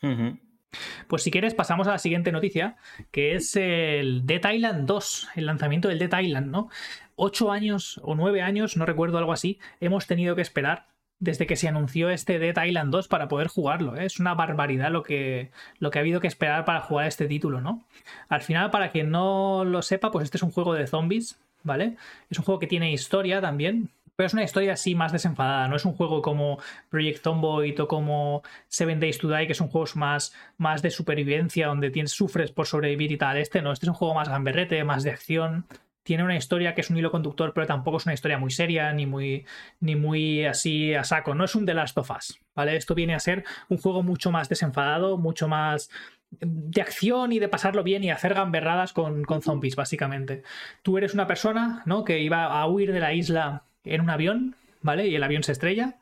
Pues 1.08 1.24
si 1.24 1.32
quieres 1.32 1.54
pasamos 1.54 1.88
a 1.88 1.92
la 1.92 1.98
siguiente 1.98 2.32
noticia, 2.32 2.78
que 3.12 3.36
es 3.36 3.56
el 3.56 4.26
Dead 4.26 4.52
Island 4.52 4.88
2, 4.88 5.30
el 5.36 5.46
lanzamiento 5.46 5.88
del 5.88 6.00
Dead 6.00 6.20
Island, 6.20 6.52
¿no? 6.52 6.70
Ocho 7.16 7.52
años 7.52 8.00
o 8.04 8.16
nueve 8.16 8.42
años, 8.42 8.78
no 8.78 8.86
recuerdo 8.86 9.18
algo 9.18 9.34
así, 9.34 9.60
hemos 9.80 10.08
tenido 10.08 10.36
que 10.36 10.42
esperar 10.42 10.88
desde 11.20 11.48
que 11.48 11.56
se 11.56 11.68
anunció 11.68 12.10
este 12.10 12.40
Dead 12.40 12.64
Island 12.64 12.92
2 12.92 13.08
para 13.08 13.28
poder 13.28 13.48
jugarlo. 13.48 13.96
¿eh? 13.96 14.06
Es 14.06 14.20
una 14.20 14.34
barbaridad 14.34 14.92
lo 14.92 15.04
que, 15.04 15.52
lo 15.80 15.92
que 15.92 16.00
ha 16.00 16.02
habido 16.02 16.20
que 16.20 16.28
esperar 16.28 16.66
para 16.66 16.82
jugar 16.82 17.08
este 17.08 17.28
título, 17.28 17.62
¿no? 17.62 17.86
Al 18.28 18.42
final, 18.42 18.70
para 18.72 18.92
quien 18.92 19.12
no 19.12 19.64
lo 19.64 19.82
sepa, 19.82 20.12
pues 20.12 20.26
este 20.26 20.38
es 20.38 20.44
un 20.44 20.52
juego 20.52 20.74
de 20.74 20.88
zombies, 20.88 21.40
¿vale? 21.64 21.96
Es 22.30 22.38
un 22.38 22.46
juego 22.46 22.60
que 22.60 22.68
tiene 22.68 22.92
historia 22.92 23.42
también, 23.42 23.90
pero 24.16 24.28
es 24.28 24.34
una 24.34 24.44
historia 24.44 24.74
así 24.74 24.96
más 24.96 25.12
desenfadada, 25.12 25.68
no 25.68 25.76
es 25.76 25.86
un 25.86 25.94
juego 25.94 26.22
como 26.22 26.60
Project 26.90 27.24
Zomboid 27.24 27.82
o 27.82 27.88
como 27.88 28.44
Seven 28.68 29.00
Days 29.00 29.18
to 29.18 29.30
Die, 29.30 29.48
que 29.48 29.54
son 29.54 29.68
juegos 29.68 29.96
más, 29.96 30.34
más 30.58 30.82
de 30.82 30.92
supervivencia, 30.92 31.68
donde 31.68 31.92
tienes, 31.92 32.12
sufres 32.12 32.52
por 32.52 32.68
sobrevivir 32.68 33.12
y 33.12 33.18
tal. 33.18 33.38
Este 33.38 33.62
no, 33.62 33.72
este 33.72 33.86
es 33.86 33.90
un 33.90 33.96
juego 33.96 34.14
más 34.16 34.30
gamberrete, 34.30 34.84
más 34.84 35.04
de 35.04 35.12
acción. 35.12 35.66
tiene 36.04 36.24
una 36.24 36.36
historia 36.38 36.76
que 36.76 36.82
es 36.82 36.90
un 36.92 36.98
hilo 36.98 37.12
conductor, 37.12 37.52
pero 37.54 37.66
tampoco 37.68 37.98
es 37.98 38.06
una 38.06 38.14
historia 38.14 38.38
muy 38.38 38.52
seria, 38.52 38.94
ni 38.94 39.06
muy, 39.08 39.46
ni 39.80 39.96
muy 39.96 40.46
así 40.46 40.94
a 40.94 41.04
saco. 41.04 41.34
No 41.36 41.46
es 41.46 41.56
un 41.56 41.66
The 41.66 41.74
Last 41.74 41.98
of 41.98 42.12
Us, 42.12 42.40
¿vale? 42.56 42.76
Esto 42.78 42.96
viene 42.96 43.16
a 43.16 43.20
ser 43.20 43.44
un 43.70 43.80
juego 43.80 44.04
mucho 44.04 44.32
más 44.32 44.48
desenfadado, 44.48 45.18
mucho 45.18 45.48
más 45.48 45.90
de 46.32 46.82
acción 46.82 47.32
y 47.32 47.40
de 47.40 47.48
pasarlo 47.48 47.84
bien 47.84 48.04
y 48.04 48.12
hacer 48.12 48.34
gamberradas 48.36 48.94
con, 48.94 49.24
con 49.24 49.42
zombies, 49.42 49.76
básicamente. 49.76 50.44
Tú 50.84 50.98
eres 50.98 51.14
una 51.14 51.28
persona, 51.28 51.82
¿no? 51.86 52.04
Que 52.04 52.20
iba 52.20 52.46
a 52.46 52.68
huir 52.68 52.92
de 52.94 53.00
la 53.00 53.14
isla 53.14 53.66
en 53.86 54.02
un 54.02 54.10
avión, 54.10 54.56
¿vale? 54.82 55.08
Y 55.08 55.16
el 55.16 55.24
avión 55.24 55.44
se 55.44 55.52
estrella. 55.52 55.96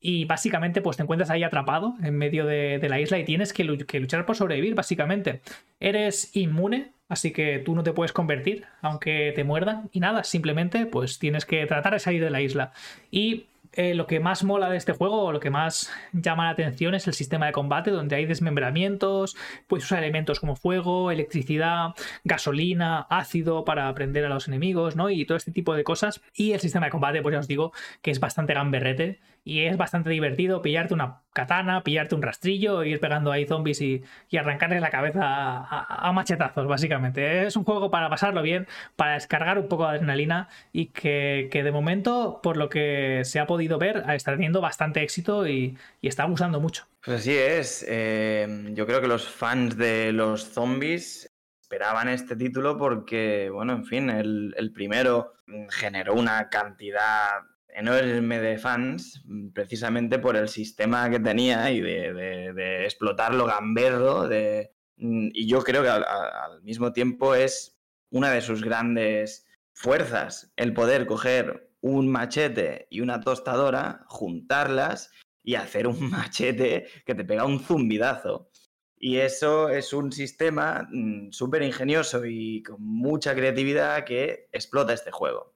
Y 0.00 0.26
básicamente, 0.26 0.82
pues 0.82 0.98
te 0.98 1.02
encuentras 1.02 1.30
ahí 1.30 1.42
atrapado 1.42 1.94
en 2.02 2.16
medio 2.16 2.44
de, 2.44 2.78
la 2.88 3.00
isla 3.00 3.18
y 3.18 3.24
tienes 3.24 3.54
que, 3.54 3.64
luchar 3.64 4.26
por 4.26 4.36
sobrevivir, 4.36 4.74
básicamente. 4.74 5.40
Eres 5.80 6.36
inmune, 6.36 6.92
así 7.08 7.32
que 7.32 7.58
tú 7.58 7.74
no 7.74 7.82
te 7.82 7.92
puedes 7.92 8.12
convertir, 8.12 8.66
aunque 8.82 9.32
te 9.34 9.44
muerdan. 9.44 9.88
Y 9.92 10.00
nada, 10.00 10.22
simplemente, 10.22 10.84
pues 10.84 11.18
tienes 11.18 11.46
que 11.46 11.64
tratar 11.64 11.94
de 11.94 12.00
salir 12.00 12.22
de 12.22 12.30
la 12.30 12.42
isla. 12.42 12.72
Y 13.10 13.46
eh, 13.76 13.94
lo 13.94 14.06
que 14.06 14.20
más 14.20 14.44
mola 14.44 14.70
de 14.70 14.76
este 14.76 14.92
juego, 14.92 15.24
o 15.24 15.32
lo 15.32 15.40
que 15.40 15.50
más 15.50 15.90
llama 16.12 16.44
la 16.44 16.50
atención 16.50 16.94
es 16.94 17.06
el 17.06 17.14
sistema 17.14 17.46
de 17.46 17.52
combate, 17.52 17.90
donde 17.90 18.16
hay 18.16 18.26
desmembramientos, 18.26 19.36
puedes 19.66 19.84
usar 19.84 19.98
elementos 19.98 20.40
como 20.40 20.56
fuego, 20.56 21.10
electricidad, 21.10 21.94
gasolina, 22.24 23.06
ácido 23.10 23.64
para 23.64 23.92
prender 23.94 24.24
a 24.24 24.28
los 24.28 24.48
enemigos, 24.48 24.96
¿no? 24.96 25.10
Y 25.10 25.26
todo 25.26 25.36
este 25.36 25.52
tipo 25.52 25.74
de 25.74 25.84
cosas. 25.84 26.20
Y 26.34 26.52
el 26.52 26.60
sistema 26.60 26.86
de 26.86 26.92
combate, 26.92 27.22
pues 27.22 27.32
ya 27.32 27.40
os 27.40 27.48
digo 27.48 27.72
que 28.02 28.10
es 28.10 28.20
bastante 28.20 28.54
gamberrete 28.54 29.20
y 29.44 29.60
es 29.60 29.76
bastante 29.76 30.10
divertido 30.10 30.62
pillarte 30.62 30.94
una 30.94 31.23
katana, 31.34 31.82
pillarte 31.82 32.14
un 32.14 32.22
rastrillo, 32.22 32.84
ir 32.84 33.00
pegando 33.00 33.32
ahí 33.32 33.44
zombies 33.44 33.82
y, 33.82 34.02
y 34.30 34.36
arrancarles 34.38 34.80
la 34.80 34.88
cabeza 34.88 35.20
a, 35.22 36.12
machetazos, 36.12 36.66
básicamente. 36.66 37.46
Es 37.46 37.56
un 37.56 37.64
juego 37.64 37.90
para 37.90 38.08
pasarlo 38.08 38.40
bien, 38.40 38.66
para 38.96 39.14
descargar 39.14 39.58
un 39.58 39.68
poco 39.68 39.82
de 39.84 39.96
adrenalina 39.96 40.48
y 40.72 40.86
que, 40.86 41.50
de 41.52 41.72
momento, 41.72 42.40
por 42.42 42.56
lo 42.56 42.70
que 42.70 43.22
se 43.24 43.40
ha 43.40 43.46
podido 43.46 43.78
ver, 43.78 44.04
está 44.10 44.32
teniendo 44.32 44.60
bastante 44.62 45.02
éxito 45.02 45.46
y, 45.46 45.76
está 46.00 46.24
gustando 46.24 46.60
mucho. 46.60 46.86
Pues 47.04 47.20
así 47.20 47.36
es. 47.36 47.84
Eh, 47.88 48.46
yo 48.72 48.86
creo 48.86 49.00
que 49.00 49.08
los 49.08 49.28
fans 49.28 49.76
de 49.76 50.12
los 50.12 50.44
zombies 50.52 51.28
esperaban 51.60 52.08
este 52.08 52.36
título 52.36 52.78
porque, 52.78 53.50
bueno, 53.50 53.72
en 53.72 53.84
fin, 53.84 54.10
el 54.10 54.72
primero 54.72 55.34
generó 55.70 56.14
una 56.14 56.48
cantidad 56.48 57.42
enorme 57.74 58.40
de 58.40 58.56
fans 58.56 59.22
precisamente 59.52 60.18
por 60.18 60.36
el 60.36 60.48
sistema 60.48 61.10
que 61.10 61.20
tenía 61.20 61.70
y 61.70 61.80
de, 61.80 62.84
explotar 62.84 63.34
lo 63.34 63.46
gamberro. 63.46 64.28
De, 64.28 64.72
mm, 64.96 65.28
y 65.32 65.48
yo 65.48 65.62
creo 65.62 65.82
que 65.82 65.88
al, 65.88 66.62
mismo 66.62 66.92
tiempo 66.92 67.34
es 67.34 67.76
una 68.10 68.30
de 68.30 68.40
sus 68.40 68.62
grandes 68.64 69.46
fuerzas 69.72 70.52
el 70.56 70.72
poder 70.72 71.06
coger 71.06 71.70
un 71.80 72.08
machete 72.08 72.86
y 72.90 73.00
una 73.00 73.20
tostadora, 73.20 74.04
juntarlas 74.08 75.10
y 75.42 75.56
hacer 75.56 75.86
un 75.86 75.98
machete 76.10 76.86
que 77.04 77.14
te 77.14 77.24
pega 77.24 77.44
un 77.44 77.60
zumbidazo. 77.60 78.50
Y 78.96 79.18
eso 79.18 79.68
es 79.68 79.92
un 79.92 80.12
sistema 80.12 80.88
mm, 80.90 81.32
súper 81.32 81.62
ingenioso 81.62 82.24
y 82.24 82.62
con 82.62 82.80
mucha 82.80 83.34
creatividad 83.34 84.04
que 84.04 84.48
explota 84.52 84.94
este 84.94 85.10
juego 85.10 85.53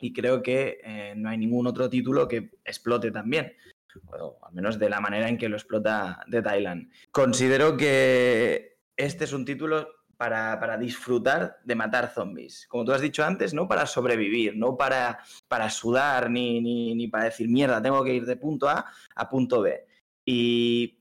y 0.00 0.12
creo 0.12 0.42
que 0.42 0.80
eh, 0.82 1.14
no 1.16 1.28
hay 1.28 1.38
ningún 1.38 1.66
otro 1.66 1.88
título 1.88 2.26
que 2.26 2.50
explote 2.64 3.10
también, 3.10 3.52
o 4.18 4.38
al 4.42 4.52
menos 4.52 4.78
de 4.78 4.88
la 4.88 5.00
manera 5.00 5.28
en 5.28 5.38
que 5.38 5.48
lo 5.48 5.56
explota 5.56 6.24
The 6.30 6.42
Thailand. 6.42 6.90
Considero 7.10 7.76
que 7.76 8.78
este 8.96 9.24
es 9.24 9.32
un 9.32 9.44
título 9.44 9.88
para, 10.16 10.76
disfrutar 10.76 11.60
de 11.64 11.74
matar 11.74 12.12
zombies. 12.12 12.66
Como 12.68 12.84
tú 12.84 12.92
has 12.92 13.00
dicho 13.00 13.24
antes, 13.24 13.54
no 13.54 13.66
para 13.66 13.86
sobrevivir, 13.86 14.54
no 14.54 14.76
para, 14.76 15.18
para 15.48 15.70
sudar 15.70 16.30
ni, 16.30 16.60
ni, 16.60 16.94
ni 16.94 17.08
para 17.08 17.24
decir, 17.24 17.48
mierda, 17.48 17.80
tengo 17.80 18.04
que 18.04 18.12
ir 18.12 18.26
de 18.26 18.36
punto 18.36 18.68
A 18.68 18.84
a 19.14 19.28
punto 19.30 19.62
B. 19.62 19.86
Y 20.26 20.98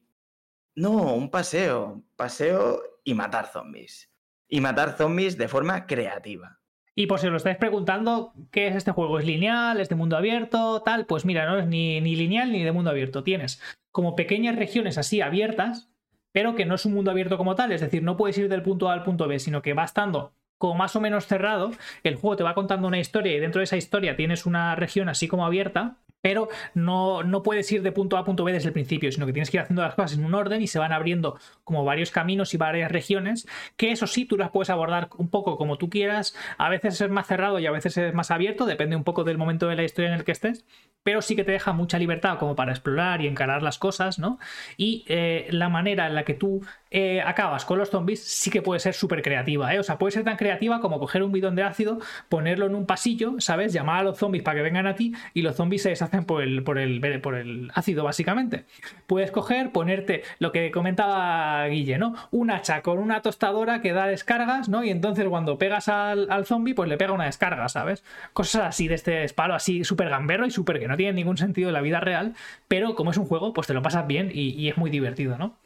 no, 0.75 1.13
un 1.15 1.29
paseo, 1.29 2.01
paseo 2.15 2.81
y 3.03 3.13
matar 3.13 3.47
zombies. 3.47 4.09
Y 4.47 4.61
matar 4.61 4.95
zombies 4.97 5.37
de 5.37 5.49
forma 5.49 5.85
creativa. 5.85 6.58
Y 6.99 7.07
por 7.07 7.17
si 7.17 7.27
os 7.27 7.31
lo 7.31 7.37
estáis 7.37 7.55
preguntando, 7.55 8.33
¿qué 8.51 8.67
es 8.67 8.75
este 8.75 8.91
juego? 8.91 9.19
¿Es 9.19 9.25
lineal? 9.25 9.79
¿Es 9.79 9.87
de 9.87 9.95
mundo 9.95 10.17
abierto? 10.17 10.81
Tal, 10.81 11.05
pues 11.05 11.23
mira, 11.23 11.45
no 11.45 11.57
es 11.57 11.65
ni, 11.65 12.01
ni 12.01 12.17
lineal 12.17 12.51
ni 12.51 12.61
de 12.61 12.73
mundo 12.73 12.89
abierto. 12.89 13.23
Tienes 13.23 13.61
como 13.89 14.17
pequeñas 14.17 14.57
regiones 14.57 14.97
así 14.97 15.21
abiertas, 15.21 15.89
pero 16.33 16.55
que 16.55 16.65
no 16.65 16.75
es 16.75 16.85
un 16.85 16.93
mundo 16.93 17.11
abierto 17.11 17.37
como 17.37 17.55
tal. 17.55 17.71
Es 17.71 17.79
decir, 17.79 18.03
no 18.03 18.17
puedes 18.17 18.37
ir 18.37 18.49
del 18.49 18.63
punto 18.63 18.89
A 18.89 18.93
al 18.93 19.03
punto 19.03 19.29
B, 19.29 19.39
sino 19.39 19.61
que 19.61 19.73
va 19.73 19.85
estando 19.85 20.33
como 20.57 20.75
más 20.75 20.93
o 20.97 20.99
menos 20.99 21.25
cerrado. 21.25 21.71
El 22.03 22.15
juego 22.17 22.35
te 22.35 22.43
va 22.43 22.53
contando 22.53 22.89
una 22.89 22.99
historia 22.99 23.33
y 23.33 23.39
dentro 23.39 23.59
de 23.59 23.63
esa 23.63 23.77
historia 23.77 24.17
tienes 24.17 24.45
una 24.45 24.75
región 24.75 25.07
así 25.07 25.29
como 25.29 25.45
abierta 25.45 25.95
pero 26.21 26.49
no, 26.73 27.23
no, 27.23 27.43
puedes 27.43 27.71
ir 27.71 27.81
de 27.81 27.91
punto 27.91 28.17
A 28.17 28.21
a 28.21 28.25
punto 28.25 28.43
B 28.43 28.51
desde 28.51 28.67
el 28.67 28.73
principio, 28.73 29.11
sino 29.11 29.25
que 29.25 29.33
tienes 29.33 29.49
que 29.49 29.57
ir 29.57 29.61
haciendo 29.61 29.81
las 29.81 29.95
cosas 29.95 30.17
en 30.17 30.25
un 30.25 30.33
orden 30.33 30.61
y 30.61 30.67
se 30.67 30.79
van 30.79 30.91
abriendo 30.91 31.37
como 31.63 31.85
varios 31.85 32.11
caminos 32.11 32.53
y 32.53 32.57
varias 32.57 32.91
regiones, 32.91 33.47
que 33.77 33.91
eso 33.91 34.07
sí, 34.07 34.25
tú 34.25 34.37
las 34.37 34.51
puedes 34.51 34.69
abordar 34.69 35.09
un 35.17 35.29
poco 35.29 35.57
como 35.57 35.77
tú 35.77 35.89
quieras, 35.89 36.35
a 36.57 36.69
veces 36.69 36.99
es 36.99 37.09
más 37.09 37.27
cerrado 37.27 37.59
y 37.59 37.65
a 37.65 37.71
veces 37.71 37.97
es 37.97 38.13
más 38.13 38.31
abierto, 38.31 38.65
depende 38.65 38.95
un 38.95 39.03
poco 39.03 39.23
del 39.23 39.37
momento 39.37 39.67
de 39.67 39.75
la 39.75 39.83
historia 39.83 40.09
en 40.09 40.15
el 40.15 40.25
que 40.25 40.31
estés, 40.31 40.65
pero 41.03 41.21
sí 41.21 41.35
que 41.35 41.43
te 41.43 41.51
deja 41.51 41.71
mucha 41.73 41.97
libertad 41.97 42.37
como 42.37 42.55
para 42.55 42.71
explorar 42.71 43.21
y 43.21 43.27
encarar 43.27 43.63
las 43.63 43.77
cosas, 43.77 44.19
¿no? 44.19 44.39
Y 44.77 45.05
eh, 45.07 45.47
la 45.51 45.69
manera 45.69 46.07
en 46.07 46.15
la 46.15 46.23
que 46.23 46.33
tú 46.33 46.61
eh, 46.91 47.21
acabas 47.21 47.65
con 47.65 47.77
los 47.77 47.89
zombies 47.89 48.21
sí 48.23 48.49
que 48.49 48.61
puede 48.61 48.79
ser 48.79 48.93
súper 48.93 49.21
creativa, 49.21 49.73
¿eh? 49.73 49.79
O 49.79 49.83
sea, 49.83 49.97
puede 49.97 50.11
ser 50.11 50.23
tan 50.23 50.37
creativa 50.37 50.81
como 50.81 50.99
coger 50.99 51.23
un 51.23 51.31
bidón 51.31 51.55
de 51.55 51.63
ácido, 51.63 51.99
ponerlo 52.27 52.65
en 52.65 52.75
un 52.75 52.85
pasillo, 52.85 53.35
¿sabes? 53.39 53.71
Llamar 53.73 54.01
a 54.01 54.03
los 54.03 54.17
zombies 54.17 54.43
para 54.43 54.57
que 54.57 54.63
vengan 54.63 54.87
a 54.87 54.95
ti 54.95 55.13
y 55.33 55.41
los 55.41 55.55
zombies 55.55 55.83
se 55.83 55.89
deshacen 55.89 56.08
por 56.25 56.41
el, 56.41 57.71
ácido, 57.73 58.03
básicamente. 58.03 58.65
Puedes 59.07 59.31
coger, 59.31 59.71
ponerte 59.71 60.23
lo 60.39 60.51
que 60.51 60.71
comentaba 60.71 61.65
Guille, 61.67 61.97
¿no? 61.97 62.15
Un 62.31 62.51
hacha 62.51 62.81
con 62.81 62.99
una 62.99 63.21
tostadora 63.21 63.81
que 63.81 63.93
da 63.93 64.07
descargas, 64.07 64.69
¿no? 64.69 64.83
Y 64.83 64.89
entonces 64.89 65.27
cuando 65.27 65.57
pegas 65.57 65.87
al, 65.87 66.27
al 66.29 66.45
zombie, 66.45 66.73
pues 66.73 66.89
le 66.89 66.97
pega 66.97 67.13
una 67.13 67.25
descarga, 67.25 67.69
¿sabes? 67.69 68.03
Cosas 68.33 68.63
así 68.63 68.87
de 68.87 68.95
este 68.95 69.23
espalo, 69.23 69.55
así 69.55 69.83
súper 69.83 70.09
gamberro 70.09 70.45
y 70.45 70.51
súper 70.51 70.79
que 70.79 70.87
no 70.87 70.97
tiene 70.97 71.13
ningún 71.13 71.37
sentido 71.37 71.69
en 71.69 71.73
la 71.73 71.81
vida 71.81 71.99
real, 71.99 72.35
pero 72.67 72.95
como 72.95 73.11
es 73.11 73.17
un 73.17 73.25
juego, 73.25 73.53
pues 73.53 73.67
te 73.67 73.73
lo 73.73 73.81
pasas 73.81 74.07
bien 74.07 74.31
y, 74.33 74.67
es 74.69 74.77
muy 74.77 74.89
divertido, 74.89 75.37
¿no? 75.37 75.57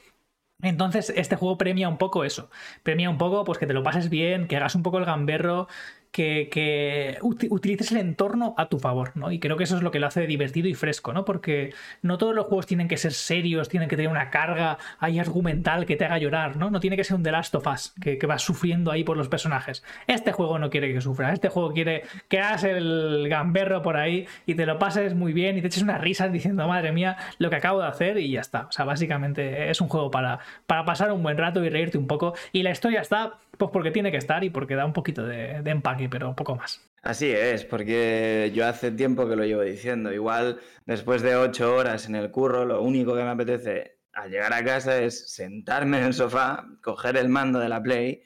Entonces, 0.62 1.12
este 1.16 1.36
juego 1.36 1.58
premia 1.58 1.90
un 1.90 1.98
poco 1.98 2.24
eso. 2.24 2.50
Premia 2.84 3.10
un 3.10 3.18
poco, 3.18 3.44
pues 3.44 3.60
que 3.60 3.68
te 3.68 3.74
lo 3.74 3.84
pases 3.84 4.10
bien, 4.10 4.48
que 4.48 4.56
hagas 4.56 4.76
un 4.76 4.84
poco 4.84 4.98
el 4.98 5.06
gamberro, 5.06 5.68
que, 6.14 7.18
utilices 7.22 7.92
el 7.92 7.98
entorno 7.98 8.54
a 8.56 8.70
tu 8.70 8.78
favor, 8.78 9.12
¿no? 9.16 9.32
Y 9.32 9.40
creo 9.40 9.58
que 9.58 9.64
eso 9.64 9.76
es 9.76 9.82
lo 9.82 9.90
que 9.90 10.00
lo 10.00 10.06
hace 10.06 10.28
divertido 10.28 10.68
y 10.68 10.76
fresco, 10.76 11.12
¿no? 11.12 11.26
Porque 11.26 11.74
no 12.04 12.20
todos 12.20 12.36
los 12.36 12.46
juegos 12.46 12.68
tienen 12.68 12.88
que 12.88 12.98
ser 12.98 13.14
serios, 13.14 13.68
tienen 13.68 13.90
que 13.90 13.96
tener 13.96 14.12
una 14.12 14.30
carga 14.30 14.78
ahí 15.00 15.18
argumental 15.18 15.88
que 15.88 15.96
te 15.96 16.06
haga 16.06 16.20
llorar, 16.20 16.56
¿no? 16.56 16.70
No 16.70 16.80
tiene 16.80 16.98
que 16.98 17.04
ser 17.04 17.18
un 17.18 17.24
The 17.24 17.32
Last 17.32 17.56
of 17.56 17.66
Us, 17.66 17.96
que, 18.00 18.20
vas 18.28 18.44
sufriendo 18.44 18.92
ahí 18.92 19.04
por 19.04 19.18
los 19.18 19.28
personajes. 19.28 19.84
Este 20.06 20.32
juego 20.32 20.60
no 20.60 20.70
quiere 20.70 20.94
que 20.94 21.02
sufras, 21.02 21.34
este 21.34 21.50
juego 21.50 21.74
quiere 21.74 22.04
que 22.28 22.40
hagas 22.40 22.64
el 22.64 23.28
gamberro 23.28 23.82
por 23.82 23.98
ahí 23.98 24.28
y 24.46 24.54
te 24.54 24.68
lo 24.68 24.78
pases 24.78 25.16
muy 25.16 25.34
bien 25.34 25.58
y 25.58 25.62
te 25.62 25.68
eches 25.68 25.82
unas 25.82 26.00
risas 26.00 26.32
diciendo, 26.32 26.68
madre 26.68 26.92
mía, 26.92 27.18
lo 27.40 27.50
que 27.50 27.56
acabo 27.56 27.82
de 27.82 27.88
hacer 27.88 28.20
y 28.20 28.30
ya 28.30 28.42
está. 28.42 28.68
O 28.68 28.72
sea, 28.72 28.86
básicamente 28.86 29.72
es 29.72 29.82
un 29.82 29.90
juego 29.90 30.12
para, 30.12 30.40
para 30.68 30.86
pasar 30.86 31.12
un 31.12 31.24
buen 31.24 31.40
rato 31.40 31.66
y 31.66 31.70
reírte 31.70 31.98
un 31.98 32.06
poco. 32.06 32.36
Y 32.52 32.62
la 32.62 32.70
historia 32.70 33.02
está, 33.02 33.40
pues 33.58 33.72
porque 33.72 33.92
tiene 33.92 34.12
que 34.12 34.18
estar 34.18 34.44
y 34.44 34.50
porque 34.50 34.76
da 34.76 34.86
un 34.86 34.94
poquito 34.94 35.26
de, 35.26 35.62
empaque 35.66 36.10
pero 36.10 36.36
poco 36.36 36.56
más. 36.56 36.82
Así 37.02 37.30
es, 37.32 37.66
porque 37.66 38.52
yo 38.54 38.66
hace 38.66 38.92
tiempo 38.92 39.28
que 39.28 39.36
lo 39.36 39.46
llevo 39.46 39.62
diciendo. 39.62 40.12
Igual 40.12 40.60
después 40.86 41.22
de 41.22 41.36
ocho 41.36 41.76
horas 41.76 42.08
en 42.08 42.16
el 42.16 42.32
curro, 42.32 42.66
lo 42.66 42.82
único 42.82 43.16
que 43.16 43.24
me 43.24 43.30
apetece 43.30 44.00
al 44.14 44.30
llegar 44.30 44.54
a 44.54 44.64
casa 44.64 45.02
es 45.02 45.34
sentarme 45.34 45.98
en 45.98 46.06
el 46.06 46.14
sofá, 46.14 46.66
coger 46.82 47.18
el 47.18 47.30
mando 47.30 47.60
de 47.60 47.70
la 47.70 47.82
Play 47.82 48.24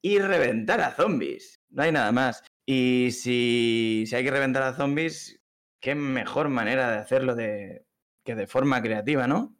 y 0.00 0.18
reventar 0.18 0.80
a 0.80 0.92
zombies. 0.92 1.60
No 1.70 1.82
hay 1.82 1.92
nada 1.92 2.12
más. 2.12 2.42
Y 2.64 3.10
si, 3.12 4.04
si 4.06 4.14
hay 4.14 4.24
que 4.24 4.30
reventar 4.30 4.62
a 4.62 4.74
zombies, 4.74 5.40
qué 5.80 5.94
mejor 5.94 6.48
manera 6.48 6.90
de 6.90 6.98
hacerlo 6.98 7.34
de, 7.34 7.84
que 8.24 8.34
de 8.34 8.46
forma 8.46 8.82
creativa, 8.82 9.26
¿no? 9.26 9.57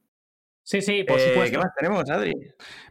Sí, 0.69 0.83
sí, 0.83 1.03
por 1.03 1.19
eh, 1.19 1.31
supuesto. 1.31 1.53
¿Qué 1.53 1.65
más 1.65 1.75
tenemos, 1.75 2.11
Adri? 2.11 2.35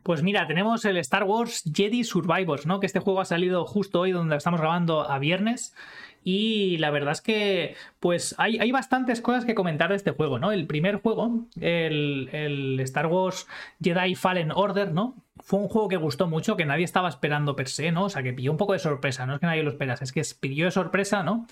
Pues 0.02 0.24
mira, 0.24 0.48
tenemos 0.48 0.84
el 0.86 0.98
Star 0.98 1.26
Wars 1.26 1.62
Jedi 1.72 2.04
Survivors, 2.04 2.66
¿no? 2.66 2.80
Que 2.80 2.88
este 2.88 3.00
juego 3.00 3.22
ha 3.22 3.26
salido 3.26 3.68
justo 3.68 4.00
hoy 4.00 4.12
donde 4.12 4.36
estamos 4.36 4.60
grabando 4.60 5.08
a 5.08 5.20
viernes. 5.20 5.76
Y 6.24 6.80
la 6.80 6.90
verdad 6.90 7.12
es 7.12 7.22
que, 7.22 7.76
pues, 8.00 8.34
hay, 8.40 8.58
hay 8.58 8.72
bastantes 8.72 9.22
cosas 9.22 9.46
que 9.46 9.54
comentar 9.54 9.92
de 9.92 9.96
este 9.96 10.10
juego, 10.10 10.40
¿no? 10.40 10.52
El 10.52 10.66
primer 10.66 11.02
juego, 11.02 11.46
el, 11.62 12.30
el, 12.32 12.80
Star 12.80 13.06
Wars 13.06 13.46
Jedi 13.80 14.16
Fallen 14.16 14.52
Order, 14.52 14.92
¿no? 14.92 15.16
Fue 15.40 15.60
un 15.60 15.68
juego 15.68 15.88
que 15.88 15.98
gustó 15.98 16.28
mucho, 16.28 16.58
que 16.58 16.66
nadie 16.66 16.86
estaba 16.86 17.10
esperando 17.10 17.56
per 17.56 17.68
se, 17.68 17.92
¿no? 17.92 18.06
O 18.06 18.10
sea, 18.10 18.24
que 18.24 18.34
pilló 18.34 18.52
un 18.52 18.58
poco 18.58 18.74
de 18.74 18.80
sorpresa, 18.80 19.26
no 19.26 19.36
es 19.36 19.40
que 19.40 19.46
nadie 19.46 19.64
lo 19.64 19.72
esperase, 19.72 20.04
es 20.04 20.12
que 20.12 20.22
pilló 20.40 20.66
de 20.66 20.72
sorpresa, 20.72 21.24
¿no? 21.24 21.48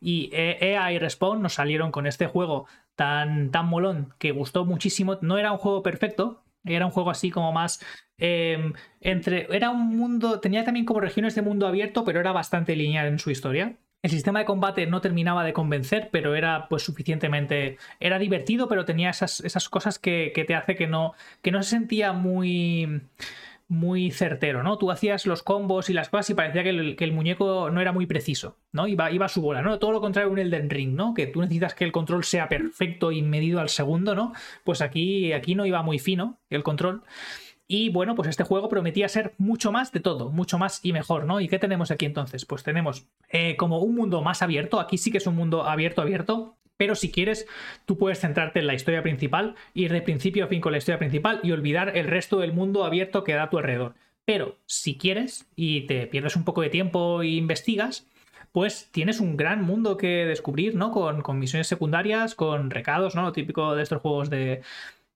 Y 0.00 0.30
EA 0.32 0.92
y 0.92 0.98
Respawn 0.98 1.42
nos 1.42 1.54
salieron 1.54 1.92
con 1.92 2.06
este 2.06 2.26
juego 2.26 2.66
tan, 2.96 3.50
tan 3.50 3.66
molón 3.66 4.14
que 4.18 4.32
gustó 4.32 4.64
muchísimo. 4.64 5.18
No 5.20 5.38
era 5.38 5.52
un 5.52 5.58
juego 5.58 5.82
perfecto, 5.82 6.42
era 6.64 6.86
un 6.86 6.92
juego 6.92 7.10
así 7.10 7.30
como 7.30 7.52
más 7.52 7.80
Em, 8.20 8.74
entre, 9.00 9.46
era 9.50 9.70
un 9.70 9.96
mundo, 9.96 10.40
tenía 10.40 10.62
también 10.62 10.84
como 10.84 11.00
regiones 11.00 11.34
de 11.34 11.40
mundo 11.42 11.66
abierto, 11.66 12.04
pero 12.04 12.20
era 12.20 12.32
bastante 12.32 12.76
lineal 12.76 13.06
en 13.06 13.18
su 13.18 13.30
historia. 13.30 13.78
El 14.02 14.10
sistema 14.10 14.38
de 14.38 14.44
combate 14.46 14.86
no 14.86 15.02
terminaba 15.02 15.44
de 15.44 15.52
convencer, 15.52 16.08
pero 16.10 16.34
era 16.34 16.68
pues 16.68 16.82
suficientemente. 16.82 17.76
Era 17.98 18.18
divertido, 18.18 18.66
pero 18.66 18.86
tenía 18.86 19.10
esas, 19.10 19.40
esas 19.40 19.68
cosas 19.68 19.98
que, 19.98 20.32
te 20.46 20.54
hace 20.54 20.74
que 20.74 20.86
no. 20.86 21.12
que 21.42 21.50
no 21.50 21.62
se 21.62 21.70
sentía 21.70 22.12
muy. 22.12 23.02
muy 23.68 24.10
certero, 24.10 24.62
¿no? 24.62 24.78
Tú 24.78 24.90
hacías 24.90 25.26
los 25.26 25.42
combos 25.42 25.90
y 25.90 25.92
las 25.92 26.08
cosas 26.08 26.30
y 26.30 26.34
parecía 26.34 26.62
que 26.62 26.70
el, 26.70 27.12
muñeco 27.12 27.70
no 27.70 27.80
era 27.80 27.92
muy 27.92 28.06
preciso, 28.06 28.56
¿no? 28.72 28.88
Iba, 28.88 29.10
iba 29.12 29.26
a 29.26 29.28
su 29.28 29.42
bola, 29.42 29.60
¿no? 29.60 29.78
Todo 29.78 29.92
lo 29.92 30.00
contrario 30.00 30.32
un 30.32 30.38
Elden 30.38 30.70
Ring, 30.70 30.94
¿no? 30.94 31.12
Que 31.12 31.26
tú 31.26 31.40
necesitas 31.42 31.74
que 31.74 31.84
el 31.84 31.92
control 31.92 32.24
sea 32.24 32.48
perfecto 32.48 33.12
y 33.12 33.20
medido 33.22 33.60
al 33.60 33.68
segundo, 33.68 34.14
¿no? 34.14 34.32
Pues 34.64 34.80
aquí, 34.80 35.32
aquí 35.34 35.54
no 35.54 35.66
iba 35.66 35.82
muy 35.82 35.98
fino 35.98 36.38
el 36.48 36.62
control. 36.62 37.02
Y 37.72 37.88
bueno, 37.88 38.16
pues 38.16 38.28
este 38.28 38.42
juego 38.42 38.68
prometía 38.68 39.08
ser 39.08 39.32
mucho 39.38 39.70
más 39.70 39.92
de 39.92 40.00
todo, 40.00 40.30
mucho 40.30 40.58
más 40.58 40.80
y 40.82 40.92
mejor, 40.92 41.24
¿no? 41.24 41.40
¿Y 41.40 41.46
qué 41.46 41.60
tenemos 41.60 41.92
aquí 41.92 42.04
entonces? 42.04 42.44
Pues 42.44 42.64
tenemos 42.64 43.06
eh, 43.28 43.54
como 43.56 43.78
un 43.78 43.94
mundo 43.94 44.22
más 44.22 44.42
abierto, 44.42 44.80
aquí 44.80 44.98
sí 44.98 45.12
que 45.12 45.18
es 45.18 45.26
un 45.28 45.36
mundo 45.36 45.62
abierto, 45.62 46.02
abierto, 46.02 46.56
pero 46.76 46.96
si 46.96 47.12
quieres, 47.12 47.46
tú 47.86 47.96
puedes 47.96 48.18
centrarte 48.18 48.58
en 48.58 48.66
la 48.66 48.74
historia 48.74 49.04
principal, 49.04 49.54
ir 49.72 49.92
de 49.92 50.02
principio 50.02 50.46
a 50.46 50.48
fin 50.48 50.60
con 50.60 50.72
la 50.72 50.78
historia 50.78 50.98
principal 50.98 51.38
y 51.44 51.52
olvidar 51.52 51.96
el 51.96 52.08
resto 52.08 52.40
del 52.40 52.52
mundo 52.52 52.84
abierto 52.84 53.22
que 53.22 53.34
da 53.34 53.44
a 53.44 53.50
tu 53.50 53.58
alrededor. 53.58 53.94
Pero 54.24 54.56
si 54.66 54.98
quieres 54.98 55.46
y 55.54 55.82
te 55.82 56.08
pierdes 56.08 56.34
un 56.34 56.44
poco 56.44 56.62
de 56.62 56.70
tiempo 56.70 57.22
e 57.22 57.28
investigas, 57.28 58.04
pues 58.50 58.88
tienes 58.90 59.20
un 59.20 59.36
gran 59.36 59.62
mundo 59.62 59.96
que 59.96 60.26
descubrir, 60.26 60.74
¿no? 60.74 60.90
Con, 60.90 61.22
con 61.22 61.38
misiones 61.38 61.68
secundarias, 61.68 62.34
con 62.34 62.68
recados, 62.68 63.14
¿no? 63.14 63.22
Lo 63.22 63.30
típico 63.30 63.76
de 63.76 63.84
estos 63.84 64.02
juegos 64.02 64.28
de, 64.28 64.62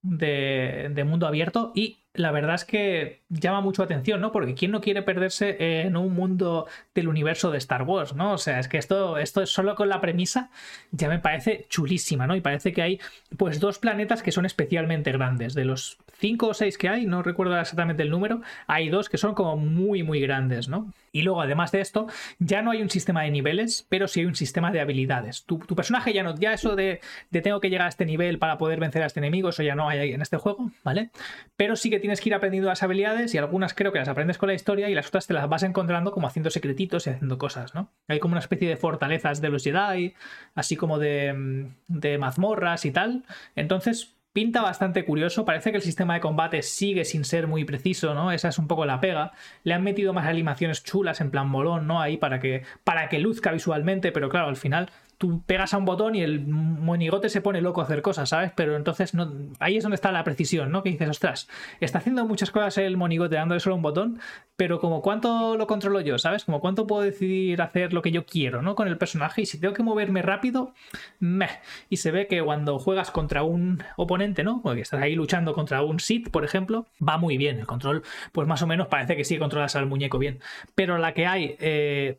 de, 0.05 1.05
mundo 1.07 1.27
abierto 1.27 1.73
y 1.75 1.99
la 2.13 2.31
verdad 2.31 2.55
es 2.55 2.65
que 2.65 3.23
llama 3.29 3.61
mucho 3.61 3.83
atención, 3.83 4.21
¿no? 4.21 4.31
Porque 4.31 4.55
¿quién 4.55 4.71
no 4.71 4.81
quiere 4.81 5.03
perderse 5.03 5.83
en 5.83 5.97
un 5.97 6.15
mundo 6.15 6.67
del 6.95 7.09
universo 7.09 7.51
de 7.51 7.59
Star 7.59 7.83
Wars, 7.83 8.15
¿no? 8.15 8.35
O 8.35 8.39
sea, 8.39 8.61
es 8.61 8.69
que 8.69 8.79
esto, 8.79 9.19
esto 9.19 9.45
solo 9.47 9.75
con 9.75 9.89
la 9.89 10.01
premisa 10.01 10.51
ya 10.93 11.09
me 11.09 11.19
parece 11.19 11.67
chulísima, 11.69 12.27
¿no? 12.27 12.37
Y 12.37 12.41
parece 12.41 12.73
que 12.73 12.83
hay 12.83 13.01
pues 13.37 13.59
dos 13.59 13.79
planetas 13.79 14.23
que 14.23 14.31
son 14.31 14.47
especialmente 14.47 15.11
grandes. 15.11 15.55
De 15.55 15.65
los 15.65 15.99
cinco 16.19 16.49
o 16.49 16.55
seis 16.55 16.79
que 16.79 16.89
hay, 16.89 17.07
no 17.07 17.23
recuerdo 17.23 17.59
exactamente 17.59 18.03
el 18.03 18.11
número, 18.11 18.41
hay 18.67 18.89
dos 18.89 19.09
que 19.09 19.19
son 19.19 19.35
como 19.35 19.57
muy, 19.57 20.03
muy 20.03 20.21
grandes, 20.21 20.69
¿no? 20.69 20.93
Y 21.13 21.23
luego, 21.23 21.41
además 21.41 21.71
de 21.71 21.81
esto, 21.81 22.09
ya 22.41 22.61
no 22.61 22.73
hay 22.73 22.83
un 22.83 22.91
sistema 22.91 23.23
de 23.23 23.31
niveles, 23.31 23.87
pero 23.89 24.09
sí 24.09 24.21
hay 24.21 24.27
un 24.27 24.35
sistema 24.35 24.73
de 24.73 24.81
habilidades. 24.81 25.45
Tu, 25.45 25.61
personaje 25.61 26.13
ya 26.13 26.25
no, 26.25 26.35
ya 26.35 26.53
eso 26.53 26.75
de, 26.75 27.01
de, 27.31 27.41
tengo 27.41 27.61
que 27.61 27.71
llegar 27.71 27.87
a 27.87 27.89
este 27.89 28.05
nivel 28.05 28.39
para 28.39 28.59
poder 28.59 28.81
vencer 28.81 29.03
a 29.03 29.07
este 29.07 29.21
enemigo, 29.21 29.51
eso 29.51 29.63
ya 29.63 29.77
no 29.77 29.89
hay 29.89 30.13
en 30.13 30.23
este 30.23 30.39
juego, 30.39 30.73
¿vale? 30.83 31.11
Pero 31.57 31.77
sí 31.77 31.89
que 31.89 32.01
tienes 32.01 32.21
que 32.21 32.31
ir 32.31 32.35
aprendiendo 32.35 32.69
las 32.69 32.83
habilidades 32.83 33.33
y 33.33 33.39
algunas 33.39 33.75
creo 33.75 33.93
que 33.93 34.01
las 34.01 34.09
aprendes 34.09 34.39
con 34.39 34.49
la 34.49 34.55
historia 34.55 34.89
y 34.89 34.95
las 34.95 35.07
otras 35.07 35.29
te 35.29 35.35
las 35.35 35.49
vas 35.49 35.63
encontrando 35.63 36.11
como 36.11 36.27
haciendo 36.27 36.51
secretitos 36.51 37.07
y 37.07 37.11
haciendo 37.11 37.39
cosas, 37.39 37.77
¿no? 37.77 37.91
Hay 38.09 38.19
como 38.19 38.33
una 38.33 38.41
especie 38.41 38.69
de 38.69 38.77
fortalezas 38.77 39.41
de 39.41 39.51
los 39.51 39.63
Jedi, 39.63 40.15
así 40.57 40.75
como 40.75 40.99
de, 40.99 41.71
de 41.87 42.19
mazmorras 42.19 42.85
y 42.87 42.91
tal. 42.91 43.23
Entonces, 43.55 44.15
Pinta 44.35 44.63
bastante 44.63 45.05
curioso, 45.05 45.45
parece 45.45 45.71
que 45.71 45.77
el 45.77 45.83
sistema 45.85 46.15
de 46.15 46.21
combate 46.21 46.63
sigue 46.63 47.05
sin 47.05 47.25
ser 47.25 47.47
muy 47.47 47.65
preciso, 47.65 48.15
¿no? 48.15 48.33
Esa 48.33 48.49
es 48.49 48.59
un 48.59 48.67
poco 48.67 48.85
la 48.85 48.99
pega. 48.99 49.31
Le 49.63 49.75
han 49.75 49.85
metido 49.85 50.13
más 50.13 50.27
animaciones 50.27 50.83
chulas 50.83 51.21
en 51.21 51.31
plan 51.31 51.49
molón, 51.49 51.87
¿no? 51.87 52.03
Ahí 52.03 52.17
para 52.17 52.41
que, 52.41 52.65
para 52.83 53.09
que 53.09 53.21
luzca 53.21 53.53
visualmente, 53.53 54.11
pero 54.11 54.29
claro, 54.29 54.49
al 54.49 54.57
final 54.57 54.91
tú 55.19 55.43
pegas 55.45 55.75
a 55.75 55.79
un 55.79 55.85
botón 55.85 56.15
y 56.15 56.23
el 56.23 56.47
monigote 56.47 57.29
se 57.29 57.41
pone 57.41 57.61
loco 57.61 57.81
a 57.81 57.85
hacer 57.85 58.03
cosas, 58.03 58.29
¿sabes? 58.29 58.53
Pero 58.55 58.77
entonces 58.77 59.15
no, 59.15 59.33
ahí 59.59 59.77
es 59.77 59.83
donde 59.83 59.95
está 59.97 60.13
la 60.13 60.25
precisión, 60.25 60.71
¿no? 60.71 60.83
Que 60.83 60.91
dices, 60.91 61.09
ostras, 61.09 61.49
está 61.81 61.99
haciendo 61.99 62.25
muchas 62.27 62.51
cosas 62.51 62.79
el 62.79 62.97
monigote 62.97 63.37
dándole 63.37 63.61
solo 63.61 63.77
un 63.77 63.83
botón, 63.83 64.21
pero 64.57 64.81
como 64.81 65.03
cuánto 65.03 65.57
lo 65.57 65.67
controlo 65.67 66.01
yo, 66.01 66.19
¿sabes? 66.19 66.45
Como 66.45 66.61
cuánto 66.61 66.87
puedo 66.87 67.03
decidir 67.03 67.61
hacer 67.63 67.93
lo 67.93 68.03
que 68.03 68.13
yo 68.13 68.27
quiero, 68.27 68.63
¿no? 68.63 68.75
Con 68.75 68.89
el 68.89 68.99
personaje 68.99 69.43
y 69.43 69.47
si 69.47 69.61
tengo 69.61 69.75
que 69.75 69.83
moverme 69.83 70.23
rápido, 70.23 70.75
meh. 71.19 71.61
Y 71.89 71.99
se 71.99 72.11
ve 72.11 72.27
que 72.27 72.43
cuando 72.43 72.79
juegas 72.79 73.11
contra 73.11 73.43
un 73.43 73.83
oponente, 73.97 74.45
¿no? 74.45 74.61
Porque 74.63 74.83
estás 74.83 75.03
ahí 75.03 75.15
luchando 75.15 75.55
contra 75.55 75.83
un 75.83 76.01
Sith, 76.01 76.31
por 76.31 76.45
ejemplo, 76.45 76.87
va 77.07 77.19
muy 77.19 77.37
bien. 77.37 77.59
El 77.59 77.67
control, 77.67 78.03
pues 78.33 78.47
más 78.47 78.63
o 78.63 78.67
menos 78.67 78.89
parece 78.89 79.17
que 79.17 79.25
sí 79.25 79.39
controlas 79.39 79.77
al 79.77 79.87
muñeco 79.87 80.19
bien. 80.19 80.41
Pero 80.75 80.99
la 80.99 81.15
que 81.15 81.27
hay... 81.27 81.57
Eh, 81.61 82.19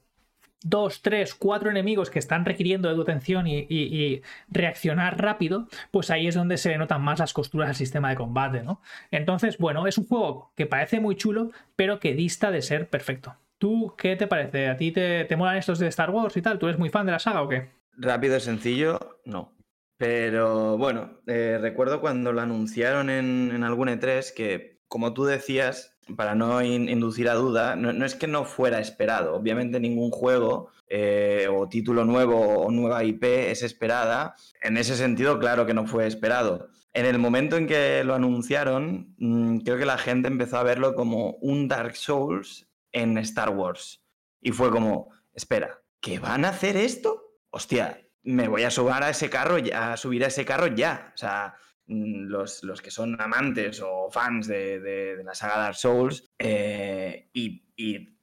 dos, 0.66 1.04
tres, 1.04 1.36
cuatro 1.36 1.70
enemigos 1.70 2.10
que 2.10 2.20
están 2.20 2.44
requiriendo 2.44 2.90
de 2.90 2.96
tu 2.96 3.02
atención 3.04 3.46
y, 3.48 4.22
reaccionar 4.50 5.22
rápido, 5.22 5.68
pues 5.92 6.10
ahí 6.10 6.28
es 6.28 6.36
donde 6.36 6.58
se 6.58 6.76
notan 6.78 7.04
más 7.04 7.20
las 7.20 7.34
costuras 7.34 7.70
del 7.70 7.76
sistema 7.76 8.10
de 8.10 8.16
combate, 8.16 8.64
¿no? 8.64 8.82
Entonces, 9.12 9.58
bueno, 9.60 9.88
es 9.88 9.98
un 9.98 10.08
juego 10.08 10.52
que 10.56 10.66
parece 10.66 11.00
muy 11.00 11.16
chulo, 11.16 11.52
pero 11.76 12.00
que 12.00 12.16
dista 12.16 12.52
de 12.52 12.62
ser 12.62 12.90
perfecto. 12.90 13.36
¿Tú 13.60 13.94
qué 13.98 14.16
te 14.16 14.28
parece? 14.28 14.68
¿A 14.68 14.76
ti 14.76 14.92
te, 14.92 15.26
te 15.26 15.36
molan 15.36 15.58
estos 15.58 15.80
de 15.80 15.88
Star 15.88 16.10
Wars 16.10 16.36
y 16.36 16.42
tal? 16.42 16.58
¿Tú 16.60 16.68
eres 16.68 16.80
muy 16.80 16.90
fan 16.90 17.06
de 17.06 17.12
la 17.12 17.20
saga 17.20 17.44
o 17.44 17.50
qué? 17.50 17.70
Rápido 17.94 18.36
y 18.36 18.42
sencillo, 18.42 19.20
no. 19.24 19.54
Pero 19.98 20.78
bueno, 20.78 21.22
eh, 21.28 21.58
recuerdo 21.62 22.02
cuando 22.02 22.34
lo 22.34 22.42
anunciaron 22.42 23.10
en, 23.10 23.52
en 23.54 23.64
algún 23.64 23.88
E3 23.88 24.34
que, 24.34 24.82
como 24.88 25.14
tú 25.14 25.26
decías, 25.26 25.95
para 26.16 26.36
no 26.36 26.62
inducir 26.62 27.30
a 27.30 27.34
duda, 27.34 27.76
no, 27.76 28.06
es 28.06 28.16
que 28.16 28.28
no 28.28 28.46
fuera 28.46 28.80
esperado. 28.80 29.36
Obviamente 29.36 29.80
ningún 29.80 30.12
juego 30.12 30.70
eh, 30.88 31.48
o 31.52 31.68
título 31.68 32.06
nuevo 32.06 32.40
o 32.40 32.72
nueva 32.72 33.04
IP 33.04 33.24
es 33.24 33.64
esperada. 33.64 34.36
En 34.62 34.78
ese 34.78 34.96
sentido, 34.96 35.40
claro 35.40 35.66
que 35.66 35.74
no 35.74 35.88
fue 35.88 36.06
esperado. 36.06 36.70
En 36.94 37.06
el 37.06 37.18
momento 37.18 37.58
en 37.58 37.68
que 37.68 38.04
lo 38.04 38.14
anunciaron, 38.14 39.16
mm, 39.18 39.60
creo 39.60 39.78
que 39.78 39.86
la 39.86 39.98
gente 39.98 40.28
empezó 40.28 40.58
a 40.58 40.64
verlo 40.64 40.94
como 40.96 41.32
un 41.42 41.68
Dark 41.68 41.96
Souls 41.96 42.68
en 42.92 43.18
Star 43.18 43.50
Wars. 43.50 44.02
Y 44.42 44.52
fue 44.52 44.70
como, 44.70 45.10
espera, 45.34 45.82
¿qué 46.00 46.20
van 46.20 46.46
a 46.46 46.50
hacer 46.50 46.78
esto? 46.78 47.34
Hostia, 47.50 48.00
me 48.24 48.48
voy 48.48 48.64
a 48.64 48.72
subir 48.72 48.94
a 48.94 49.10
ese 49.10 49.30
carro 49.30 49.58
ya, 49.58 49.94
a 49.94 49.98
subir 49.98 50.24
a 50.24 50.28
ese 50.28 50.46
carro 50.46 50.68
ya. 50.68 51.12
O 51.16 51.18
sea, 51.18 51.56
los, 51.88 52.64
los, 52.64 52.82
que 52.82 52.92
son 52.92 53.20
amantes 53.20 53.82
o 53.82 54.10
fans 54.10 54.48
de, 54.48 55.22
la 55.24 55.36
saga 55.36 55.58
Dark 55.58 55.76
Souls 55.76 56.32
eh, 56.40 57.30
y, 57.34 57.62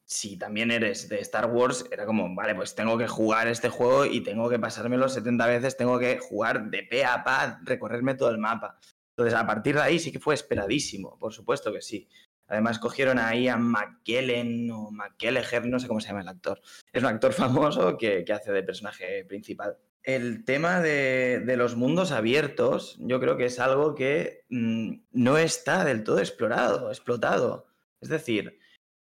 si 0.04 0.36
también 0.36 0.70
eres 0.70 1.08
de 1.08 1.20
Star 1.20 1.46
Wars, 1.46 1.86
era 1.90 2.04
como, 2.04 2.34
vale, 2.34 2.54
pues 2.54 2.74
tengo 2.74 2.98
que 2.98 3.08
jugar 3.08 3.48
este 3.48 3.70
juego 3.70 4.04
y 4.04 4.20
tengo 4.20 4.50
que 4.50 4.58
pasármelo 4.58 5.08
70 5.08 5.46
veces, 5.46 5.78
tengo 5.78 5.98
que 5.98 6.18
jugar 6.18 6.68
de 6.68 6.82
pe 6.82 7.06
a 7.06 7.24
pa, 7.24 7.60
recorrerme 7.64 8.14
todo 8.14 8.28
el 8.28 8.36
mapa. 8.36 8.78
Entonces, 9.16 9.32
a 9.32 9.46
partir 9.46 9.74
de 9.74 9.80
ahí 9.80 9.98
sí 9.98 10.12
que 10.12 10.20
fue 10.20 10.34
esperadísimo, 10.34 11.18
por 11.18 11.32
supuesto 11.32 11.72
que 11.72 11.80
sí. 11.80 12.10
Además, 12.46 12.78
cogieron 12.78 13.18
ahí 13.18 13.48
a 13.48 13.56
McKellen 13.56 14.70
o 14.70 14.90
McKelleher, 14.90 15.66
no 15.66 15.78
sé 15.78 15.88
cómo 15.88 16.00
se 16.00 16.08
llama 16.08 16.20
el 16.20 16.28
actor. 16.28 16.60
Es 16.92 17.02
un 17.02 17.08
actor 17.08 17.32
famoso 17.32 17.96
que, 17.96 18.22
que 18.22 18.32
hace 18.34 18.52
de 18.52 18.62
personaje 18.62 19.24
principal 19.24 19.78
el 20.04 20.44
tema 20.44 20.80
de, 20.80 21.44
los 21.56 21.76
mundos 21.76 22.12
abiertos, 22.12 22.96
yo 22.98 23.20
creo 23.20 23.36
que 23.36 23.46
es 23.46 23.58
algo 23.58 23.94
que 23.94 24.44
mm, 24.50 24.94
no 25.12 25.38
está 25.38 25.84
del 25.84 26.04
todo 26.04 26.18
explorado, 26.18 26.90
explotado. 26.90 27.66
Es 28.00 28.08
decir, 28.08 28.58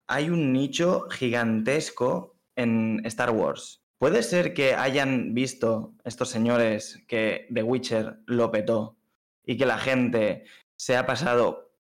hay 0.07 0.31
un 0.31 0.53
nicho 0.53 1.09
gigantesco 1.11 2.37
en 2.57 3.03
Star 3.05 3.31
Wars. 3.31 3.83
Puede 3.99 4.23
ser 4.23 4.55
que 4.55 4.75
hayan 4.75 5.35
visto 5.35 5.95
estos 6.05 6.29
señores 6.29 7.03
que 7.09 7.47
The 7.53 7.63
Witcher 7.63 8.19
lo 8.27 8.51
petó 8.51 8.97
y 9.45 9.57
que 9.57 9.67
la 9.67 9.79
gente 9.79 10.45
se 10.77 10.97
ha 10.97 11.07
pasado 11.07 11.73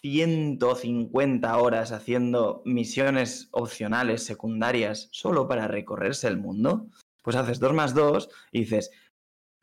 150 0.00 1.56
horas 1.56 1.92
haciendo 1.92 2.62
misiones 2.66 3.48
opcionales 3.52 4.22
secundarias 4.24 5.08
solo 5.12 5.48
para 5.48 5.66
recorrerse 5.66 6.28
el 6.28 6.36
mundo 6.36 6.88
pues 7.24 7.36
haces 7.36 7.58
2 7.58 7.72
más 7.72 7.94
2 7.94 8.28
y 8.52 8.60
dices, 8.60 8.90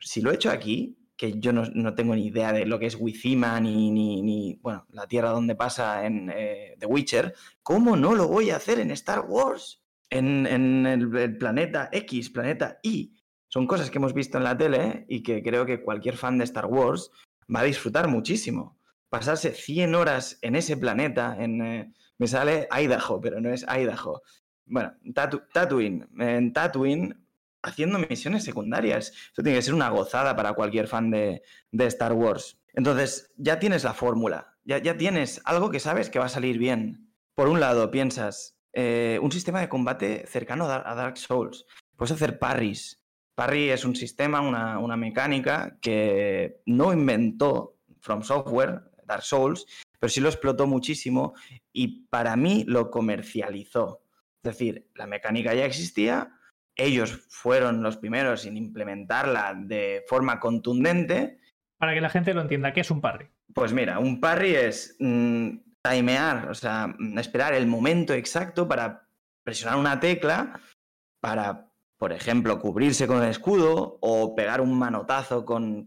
si 0.00 0.20
lo 0.20 0.32
he 0.32 0.34
hecho 0.34 0.50
aquí, 0.50 0.98
que 1.16 1.38
yo 1.38 1.52
no, 1.52 1.94
tengo 1.94 2.16
ni 2.16 2.26
idea 2.26 2.52
de 2.52 2.66
lo 2.66 2.80
que 2.80 2.86
es 2.86 2.96
Wizima 2.96 3.60
ni, 3.60 3.92
ni, 3.92 4.58
bueno, 4.60 4.84
la 4.90 5.06
tierra 5.06 5.30
donde 5.30 5.54
pasa 5.54 6.04
en 6.04 6.32
eh, 6.34 6.74
The 6.80 6.86
Witcher, 6.86 7.34
¿cómo 7.62 7.96
no 7.96 8.16
lo 8.16 8.26
voy 8.26 8.50
a 8.50 8.56
hacer 8.56 8.80
en 8.80 8.90
Star 8.90 9.26
Wars? 9.28 9.80
En, 10.10 10.44
el, 10.84 11.38
planeta 11.38 11.88
X, 11.92 12.30
planeta 12.30 12.80
Y. 12.82 13.14
Son 13.46 13.68
cosas 13.68 13.90
que 13.90 13.98
hemos 13.98 14.12
visto 14.12 14.36
en 14.36 14.44
la 14.44 14.58
tele 14.58 15.06
y 15.08 15.22
que 15.22 15.42
creo 15.44 15.64
que 15.64 15.82
cualquier 15.82 16.16
fan 16.16 16.38
de 16.38 16.44
Star 16.44 16.66
Wars 16.66 17.12
va 17.54 17.60
a 17.60 17.64
disfrutar 17.64 18.08
muchísimo. 18.08 18.80
Pasarse 19.08 19.52
100 19.52 19.94
horas 19.94 20.38
en 20.42 20.56
ese 20.56 20.76
planeta, 20.76 21.36
en, 21.38 21.62
eh, 21.62 21.92
me 22.18 22.26
sale 22.26 22.66
Idaho, 22.72 23.20
pero 23.20 23.40
no 23.40 23.50
es 23.50 23.64
Idaho. 23.68 24.22
Bueno, 24.66 24.92
Tatooine. 25.52 26.08
En 26.18 26.52
Tatooine 26.52 27.21
haciendo 27.62 27.98
misiones 27.98 28.44
secundarias. 28.44 29.12
Eso 29.32 29.42
tiene 29.42 29.58
que 29.58 29.62
ser 29.62 29.74
una 29.74 29.88
gozada 29.88 30.36
para 30.36 30.54
cualquier 30.54 30.88
fan 30.88 31.10
de, 31.10 31.42
Star 31.72 32.12
Wars. 32.12 32.58
Entonces, 32.74 33.32
ya 33.36 33.58
tienes 33.58 33.84
la 33.84 33.94
fórmula, 33.94 34.56
ya, 34.64 34.78
ya, 34.78 34.96
tienes 34.96 35.40
algo 35.44 35.70
que 35.70 35.80
sabes 35.80 36.10
que 36.10 36.18
va 36.18 36.26
a 36.26 36.30
salir 36.30 36.58
bien. 36.58 37.12
Por 37.34 37.48
un 37.48 37.60
lado, 37.60 37.90
piensas, 37.90 38.58
eh, 38.72 39.18
un 39.22 39.32
sistema 39.32 39.60
de 39.60 39.68
combate 39.68 40.26
cercano 40.26 40.64
a 40.66 40.94
Dark 40.94 41.18
Souls. 41.18 41.66
Puedes 41.96 42.12
hacer 42.12 42.38
parries. 42.38 43.02
Parry 43.34 43.70
es 43.70 43.84
un 43.84 43.96
sistema, 43.96 44.40
una, 44.40 44.78
una 44.78 44.96
mecánica 44.96 45.78
que 45.80 46.60
no 46.66 46.92
inventó 46.92 47.78
From 48.00 48.22
Software, 48.22 48.82
Dark 49.06 49.22
Souls, 49.22 49.66
pero 49.98 50.10
sí 50.10 50.20
lo 50.20 50.28
explotó 50.28 50.66
muchísimo 50.66 51.34
y 51.72 52.06
para 52.08 52.36
mí 52.36 52.64
lo 52.66 52.90
comercializó. 52.90 54.02
Es 54.42 54.52
decir, 54.52 54.90
la 54.94 55.06
mecánica 55.06 55.54
ya 55.54 55.64
existía, 55.64 56.32
ellos 56.76 57.26
fueron 57.28 57.82
los 57.82 57.96
primeros 57.96 58.46
en 58.46 58.56
implementarla 58.56 59.54
de 59.56 60.04
forma 60.08 60.40
contundente. 60.40 61.38
Para 61.78 61.94
que 61.94 62.00
la 62.00 62.10
gente 62.10 62.34
lo 62.34 62.40
entienda, 62.40 62.72
¿qué 62.72 62.80
es 62.80 62.90
un 62.90 63.00
parry? 63.00 63.28
Pues 63.54 63.72
mira, 63.72 63.98
un 63.98 64.20
parry 64.20 64.54
es 64.54 64.96
mm, 64.98 65.56
timear, 65.82 66.48
o 66.48 66.54
sea, 66.54 66.94
mm, 66.98 67.18
esperar 67.18 67.54
el 67.54 67.66
momento 67.66 68.14
exacto 68.14 68.66
para 68.66 69.08
presionar 69.44 69.78
una 69.78 70.00
tecla 70.00 70.60
para, 71.20 71.68
por 71.98 72.12
ejemplo, 72.12 72.58
cubrirse 72.58 73.06
con 73.06 73.22
el 73.22 73.30
escudo 73.30 73.98
o 74.00 74.34
pegar 74.34 74.60
un 74.60 74.78
manotazo 74.78 75.44
con, 75.44 75.84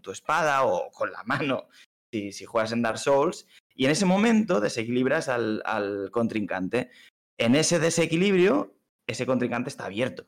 tu 0.00 0.10
espada 0.10 0.64
o 0.64 0.90
con 0.90 1.10
la 1.10 1.22
mano 1.24 1.68
si, 2.12 2.32
si, 2.32 2.44
juegas 2.44 2.72
en 2.72 2.82
Dark 2.82 2.98
Souls. 2.98 3.46
Y 3.74 3.86
en 3.86 3.90
ese 3.90 4.06
momento 4.06 4.60
desequilibras 4.60 5.28
al, 5.28 5.62
al 5.64 6.10
contrincante. 6.10 6.90
En 7.38 7.54
ese 7.54 7.78
desequilibrio, 7.78 8.74
ese 9.10 9.26
contrincante 9.26 9.68
está 9.68 9.86
abierto 9.86 10.26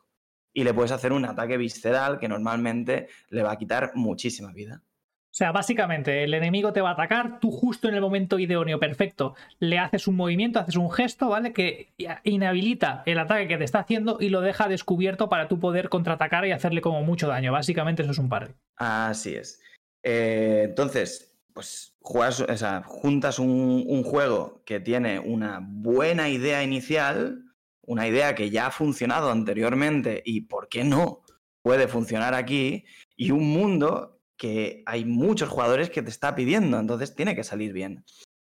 y 0.52 0.64
le 0.64 0.74
puedes 0.74 0.92
hacer 0.92 1.12
un 1.12 1.24
ataque 1.24 1.56
visceral 1.56 2.18
que 2.18 2.28
normalmente 2.28 3.08
le 3.30 3.42
va 3.42 3.52
a 3.52 3.58
quitar 3.58 3.92
muchísima 3.94 4.52
vida. 4.52 4.82
O 4.84 5.34
sea, 5.34 5.50
básicamente 5.50 6.24
el 6.24 6.34
enemigo 6.34 6.74
te 6.74 6.82
va 6.82 6.90
a 6.90 6.92
atacar, 6.92 7.40
tú 7.40 7.50
justo 7.50 7.88
en 7.88 7.94
el 7.94 8.02
momento 8.02 8.38
idóneo, 8.38 8.78
perfecto, 8.78 9.34
le 9.60 9.78
haces 9.78 10.06
un 10.06 10.14
movimiento, 10.14 10.58
haces 10.58 10.76
un 10.76 10.90
gesto, 10.90 11.30
¿vale? 11.30 11.54
Que 11.54 11.94
inhabilita 12.24 13.02
el 13.06 13.18
ataque 13.18 13.48
que 13.48 13.56
te 13.56 13.64
está 13.64 13.78
haciendo 13.78 14.18
y 14.20 14.28
lo 14.28 14.42
deja 14.42 14.68
descubierto 14.68 15.30
para 15.30 15.48
tú 15.48 15.58
poder 15.58 15.88
contraatacar 15.88 16.44
y 16.44 16.52
hacerle 16.52 16.82
como 16.82 17.02
mucho 17.02 17.28
daño. 17.28 17.50
Básicamente 17.50 18.02
eso 18.02 18.12
es 18.12 18.18
un 18.18 18.28
parry. 18.28 18.52
Así 18.76 19.34
es. 19.34 19.62
Eh, 20.02 20.64
entonces, 20.68 21.34
pues 21.54 21.96
juegas, 22.00 22.40
o 22.40 22.56
sea, 22.58 22.82
juntas 22.84 23.38
un, 23.38 23.84
un 23.88 24.02
juego 24.02 24.62
que 24.66 24.80
tiene 24.80 25.18
una 25.18 25.60
buena 25.62 26.28
idea 26.28 26.62
inicial, 26.62 27.51
una 27.84 28.06
idea 28.06 28.34
que 28.34 28.50
ya 28.50 28.66
ha 28.66 28.70
funcionado 28.70 29.30
anteriormente 29.30 30.22
y, 30.24 30.42
¿por 30.42 30.68
qué 30.68 30.84
no? 30.84 31.22
Puede 31.62 31.88
funcionar 31.88 32.34
aquí 32.34 32.84
y 33.16 33.30
un 33.30 33.48
mundo 33.48 34.20
que 34.36 34.82
hay 34.86 35.04
muchos 35.04 35.48
jugadores 35.48 35.90
que 35.90 36.02
te 36.02 36.10
está 36.10 36.34
pidiendo, 36.34 36.78
entonces 36.78 37.14
tiene 37.14 37.36
que 37.36 37.44
salir 37.44 37.72
bien. 37.72 38.04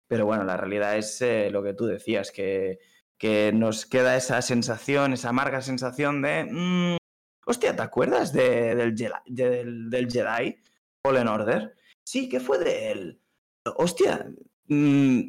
Pero 0.08 0.26
bueno, 0.26 0.44
la 0.44 0.56
realidad 0.56 0.96
es 0.96 1.20
eh, 1.22 1.50
lo 1.50 1.62
que 1.62 1.74
tú 1.74 1.86
decías, 1.86 2.30
que, 2.32 2.78
que, 3.18 3.52
nos 3.52 3.86
queda 3.86 4.16
esa 4.16 4.42
sensación, 4.42 5.12
esa 5.12 5.28
amarga 5.30 5.62
sensación 5.62 6.20
de, 6.22 6.44
mm, 6.50 6.96
hostia, 7.46 7.76
¿te 7.76 7.82
acuerdas 7.82 8.32
de, 8.32 8.74
del, 8.74 8.96
Jedi, 8.96 9.12
del, 9.26 10.08
Jedi 10.10 10.56
Fallen 11.04 11.28
Order? 11.28 11.74
Sí, 12.04 12.28
¿qué 12.28 12.40
fue 12.40 12.58
de 12.58 12.92
él? 12.92 13.20
Hostia, 13.76 14.26
mm, 14.66 15.20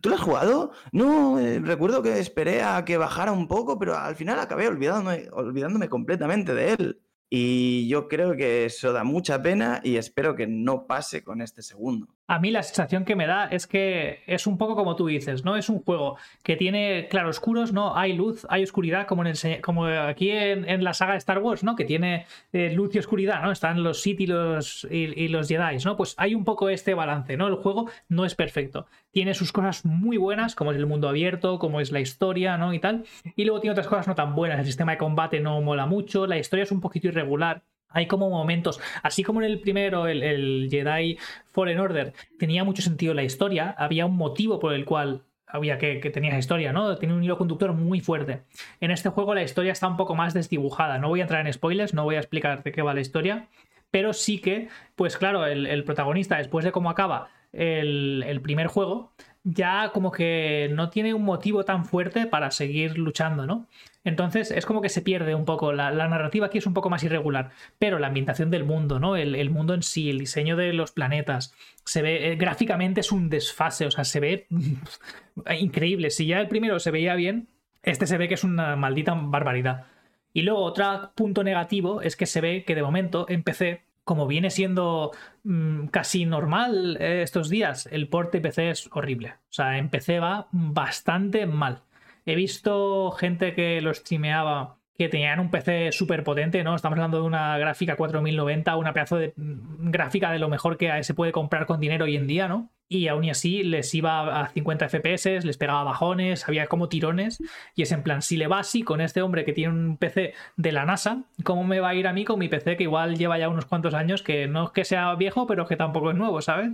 ¿tú 0.00 0.08
lo 0.08 0.14
has 0.14 0.20
jugado? 0.20 0.72
No, 0.92 1.38
eh, 1.38 1.60
recuerdo 1.60 2.02
que 2.02 2.18
esperé 2.18 2.62
a 2.62 2.84
que 2.84 2.96
bajara 2.96 3.32
un 3.32 3.48
poco, 3.48 3.78
pero 3.78 3.96
al 3.96 4.16
final 4.16 4.38
acabé 4.38 4.68
olvidándome, 4.68 5.28
olvidándome 5.32 5.88
completamente 5.88 6.54
de 6.54 6.72
él. 6.72 7.00
Y 7.30 7.88
yo 7.88 8.06
creo 8.08 8.36
que 8.36 8.64
eso 8.64 8.92
da 8.92 9.02
mucha 9.02 9.42
pena 9.42 9.80
y 9.82 9.96
espero 9.96 10.36
que 10.36 10.46
no 10.46 10.86
pase 10.86 11.24
con 11.24 11.40
este 11.42 11.62
segundo. 11.62 12.14
A 12.26 12.38
mí 12.38 12.50
la 12.50 12.62
sensación 12.62 13.04
que 13.04 13.16
me 13.16 13.26
da 13.26 13.48
es 13.48 13.66
que 13.66 14.22
es 14.26 14.46
un 14.46 14.56
poco 14.56 14.74
como 14.76 14.96
tú 14.96 15.06
dices, 15.06 15.44
¿no? 15.44 15.56
Es 15.56 15.68
un 15.68 15.80
juego 15.82 16.16
que 16.42 16.56
tiene 16.56 17.06
claroscuros, 17.10 17.74
¿no? 17.74 17.94
Hay 17.96 18.14
luz, 18.14 18.46
hay 18.48 18.62
oscuridad, 18.62 19.06
como, 19.06 19.26
en 19.26 19.34
como 19.60 19.84
aquí 19.84 20.30
en, 20.30 20.82
la 20.82 20.94
saga 20.94 21.12
de 21.12 21.18
Star 21.18 21.40
Wars, 21.40 21.62
¿no? 21.64 21.76
Que 21.76 21.84
tiene 21.84 22.24
eh, 22.52 22.72
luz 22.72 22.94
y 22.94 22.98
oscuridad, 22.98 23.42
¿no? 23.42 23.52
Están 23.52 23.82
los 23.82 24.00
Sith 24.00 24.20
y 24.20 24.26
los, 24.26 24.88
y, 24.90 25.28
los 25.28 25.48
Jedi, 25.48 25.76
¿no? 25.84 25.98
Pues 25.98 26.14
hay 26.16 26.34
un 26.34 26.44
poco 26.44 26.70
este 26.70 26.94
balance, 26.94 27.36
¿no? 27.36 27.46
El 27.46 27.56
juego 27.56 27.90
no 28.08 28.24
es 28.24 28.34
perfecto. 28.34 28.86
Tiene 29.10 29.34
sus 29.34 29.52
cosas 29.52 29.84
muy 29.84 30.16
buenas, 30.16 30.54
como 30.54 30.72
es 30.72 30.78
el 30.78 30.86
mundo 30.86 31.10
abierto, 31.10 31.58
como 31.58 31.80
es 31.80 31.92
la 31.92 32.00
historia, 32.00 32.56
¿no? 32.56 32.72
Y 32.72 32.78
tal. 32.78 33.04
Y 33.36 33.44
luego 33.44 33.60
tiene 33.60 33.72
otras 33.72 33.86
cosas 33.86 34.08
no 34.08 34.14
tan 34.14 34.34
buenas. 34.34 34.58
El 34.60 34.66
sistema 34.66 34.92
de 34.92 34.98
combate 34.98 35.40
no 35.40 35.60
mola 35.60 35.84
mucho, 35.84 36.26
la 36.26 36.38
historia 36.38 36.62
es 36.62 36.72
un 36.72 36.80
poquito 36.80 37.08
irregular. 37.08 37.62
Hay 37.94 38.06
como 38.06 38.28
momentos, 38.28 38.80
así 39.02 39.22
como 39.22 39.40
en 39.40 39.50
el 39.50 39.60
primero, 39.60 40.06
el, 40.06 40.68
Jedi 40.70 41.16
Fallen 41.46 41.78
Order, 41.78 42.12
tenía 42.38 42.64
mucho 42.64 42.82
sentido 42.82 43.14
la 43.14 43.22
historia, 43.22 43.74
había 43.78 44.04
un 44.04 44.16
motivo 44.16 44.58
por 44.58 44.74
el 44.74 44.84
cual 44.84 45.22
había 45.46 45.78
que, 45.78 46.00
que 46.00 46.36
historia, 46.36 46.72
¿no? 46.72 46.96
Tenía 46.96 47.14
un 47.14 47.22
hilo 47.22 47.38
conductor 47.38 47.72
muy 47.72 48.00
fuerte. 48.00 48.42
En 48.80 48.90
este 48.90 49.08
juego 49.08 49.34
la 49.34 49.44
historia 49.44 49.70
está 49.70 49.86
un 49.86 49.96
poco 49.96 50.16
más 50.16 50.34
desdibujada. 50.34 50.98
No 50.98 51.08
voy 51.08 51.20
a 51.20 51.22
entrar 51.22 51.46
en 51.46 51.52
spoilers, 51.52 51.94
no 51.94 52.02
voy 52.02 52.16
a 52.16 52.18
explicar 52.18 52.64
de 52.64 52.72
qué 52.72 52.82
va 52.82 52.92
la 52.92 53.00
historia, 53.00 53.46
pero 53.92 54.12
sí 54.12 54.40
que, 54.40 54.68
pues 54.96 55.16
claro, 55.16 55.46
el, 55.46 55.84
protagonista, 55.84 56.38
después 56.38 56.64
de 56.64 56.72
cómo 56.72 56.90
acaba 56.90 57.28
el, 57.52 58.24
el 58.26 58.40
primer 58.40 58.66
juego, 58.66 59.12
ya 59.44 59.90
como 59.92 60.10
que 60.10 60.70
no 60.72 60.88
tiene 60.88 61.12
un 61.12 61.22
motivo 61.22 61.64
tan 61.64 61.84
fuerte 61.84 62.26
para 62.26 62.50
seguir 62.50 62.98
luchando, 62.98 63.46
¿no? 63.46 63.68
Entonces 64.02 64.50
es 64.50 64.64
como 64.66 64.80
que 64.80 64.88
se 64.88 65.02
pierde 65.02 65.34
un 65.34 65.44
poco. 65.44 65.72
La, 65.72 65.90
narrativa 65.90 66.46
aquí 66.46 66.58
es 66.58 66.66
un 66.66 66.74
poco 66.74 66.90
más 66.90 67.02
irregular. 67.04 67.50
Pero 67.78 67.98
la 67.98 68.08
ambientación 68.08 68.50
del 68.50 68.64
mundo, 68.64 68.98
¿no? 68.98 69.16
El, 69.16 69.50
mundo 69.50 69.74
en 69.74 69.82
sí, 69.82 70.10
el 70.10 70.18
diseño 70.18 70.56
de 70.56 70.72
los 70.72 70.92
planetas. 70.92 71.54
Se 71.84 72.02
ve. 72.02 72.32
Eh, 72.32 72.36
gráficamente 72.36 73.00
es 73.00 73.12
un 73.12 73.28
desfase. 73.28 73.86
O 73.86 73.90
sea, 73.90 74.04
se 74.04 74.20
ve 74.20 74.46
increíble. 75.58 76.10
Si 76.10 76.26
ya 76.26 76.40
el 76.40 76.48
primero 76.48 76.78
se 76.80 76.90
veía 76.90 77.14
bien, 77.14 77.48
este 77.82 78.06
se 78.06 78.18
ve 78.18 78.28
que 78.28 78.34
es 78.34 78.44
una 78.44 78.76
maldita 78.76 79.14
barbaridad. 79.14 79.86
Y 80.32 80.42
luego, 80.42 80.62
otro 80.62 81.12
punto 81.14 81.44
negativo 81.44 82.02
es 82.02 82.16
que 82.16 82.26
se 82.26 82.40
ve 82.40 82.64
que 82.64 82.74
de 82.74 82.82
momento 82.82 83.26
en 83.28 83.42
PC, 83.42 83.83
como 84.04 84.26
viene 84.26 84.50
siendo 84.50 85.12
mm, 85.44 85.86
casi 85.86 86.26
normal 86.26 86.96
eh, 87.00 87.22
estos 87.22 87.48
días, 87.48 87.88
el 87.90 88.08
port 88.08 88.32
de 88.32 88.40
PC 88.40 88.70
es 88.70 88.88
horrible. 88.92 89.34
O 89.50 89.52
sea, 89.52 89.78
en 89.78 89.88
PC 89.90 90.20
va 90.20 90.48
bastante 90.52 91.46
mal. 91.46 91.82
He 92.26 92.34
visto 92.36 93.10
gente 93.12 93.54
que 93.54 93.80
lo 93.80 93.92
streameaba 93.92 94.78
que 94.96 95.08
tenían 95.08 95.40
un 95.40 95.50
PC 95.50 95.90
súper 95.92 96.22
potente, 96.22 96.62
¿no? 96.62 96.74
Estamos 96.74 96.96
hablando 96.96 97.20
de 97.20 97.24
una 97.24 97.58
gráfica 97.58 97.96
4090, 97.96 98.76
una 98.76 98.92
pedazo 98.92 99.16
de 99.16 99.32
mm, 99.36 99.90
gráfica 99.90 100.30
de 100.30 100.38
lo 100.38 100.48
mejor 100.48 100.76
que 100.76 101.02
se 101.02 101.14
puede 101.14 101.32
comprar 101.32 101.66
con 101.66 101.80
dinero 101.80 102.04
hoy 102.04 102.16
en 102.16 102.26
día, 102.26 102.48
¿no? 102.48 102.70
Y 102.88 103.08
aún 103.08 103.28
así 103.28 103.64
les 103.64 103.92
iba 103.94 104.42
a 104.42 104.48
50 104.48 104.88
FPS, 104.88 105.44
les 105.44 105.56
pegaba 105.56 105.82
bajones, 105.84 106.46
había 106.46 106.66
como 106.66 106.88
tirones. 106.88 107.42
Y 107.74 107.82
es 107.82 107.92
en 107.92 108.02
plan, 108.02 108.22
si 108.22 108.36
le 108.36 108.46
va 108.46 108.60
así 108.60 108.82
con 108.82 109.00
este 109.00 109.22
hombre 109.22 109.44
que 109.44 109.52
tiene 109.52 109.72
un 109.72 109.96
PC 109.96 110.34
de 110.56 110.72
la 110.72 110.84
NASA, 110.84 111.24
¿cómo 111.42 111.64
me 111.64 111.80
va 111.80 111.88
a 111.88 111.94
ir 111.94 112.06
a 112.06 112.12
mí 112.12 112.24
con 112.24 112.38
mi 112.38 112.48
PC 112.48 112.76
que 112.76 112.84
igual 112.84 113.16
lleva 113.16 113.38
ya 113.38 113.48
unos 113.48 113.64
cuantos 113.64 113.94
años, 113.94 114.22
que 114.22 114.46
no 114.46 114.66
es 114.66 114.70
que 114.70 114.84
sea 114.84 115.14
viejo, 115.14 115.46
pero 115.46 115.66
que 115.66 115.76
tampoco 115.76 116.10
es 116.10 116.16
nuevo, 116.16 116.40
¿sabes? 116.42 116.70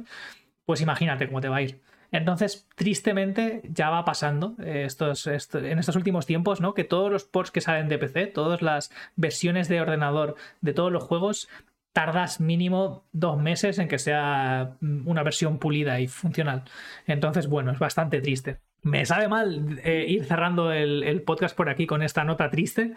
Pues 0.66 0.80
imagínate 0.80 1.26
cómo 1.26 1.40
te 1.40 1.48
va 1.48 1.56
a 1.56 1.62
ir. 1.62 1.80
Entonces, 2.12 2.66
tristemente, 2.74 3.62
ya 3.64 3.90
va 3.90 4.04
pasando 4.04 4.56
estos, 4.64 5.26
en 5.26 5.78
estos 5.78 5.96
últimos 5.96 6.26
tiempos, 6.26 6.60
¿no? 6.60 6.74
Que 6.74 6.84
todos 6.84 7.10
los 7.10 7.24
ports 7.24 7.50
que 7.50 7.60
salen 7.60 7.88
de 7.88 7.98
PC, 7.98 8.26
todas 8.26 8.62
las 8.62 8.90
versiones 9.16 9.68
de 9.68 9.80
ordenador 9.80 10.34
de 10.60 10.72
todos 10.72 10.90
los 10.90 11.04
juegos, 11.04 11.48
tardas 11.92 12.40
mínimo 12.40 13.04
dos 13.12 13.38
meses 13.38 13.78
en 13.78 13.88
que 13.88 13.98
sea 13.98 14.76
una 14.80 15.22
versión 15.22 15.58
pulida 15.58 16.00
y 16.00 16.06
funcional. 16.06 16.64
Entonces, 17.06 17.48
bueno, 17.48 17.72
es 17.72 17.78
bastante 17.78 18.20
triste. 18.20 18.58
Me 18.82 19.04
sabe 19.04 19.28
mal 19.28 19.80
eh, 19.84 20.06
ir 20.08 20.24
cerrando 20.24 20.72
el, 20.72 21.22
podcast 21.22 21.56
por 21.56 21.68
aquí 21.68 21.86
con 21.86 22.02
esta 22.02 22.24
nota 22.24 22.50
triste, 22.50 22.94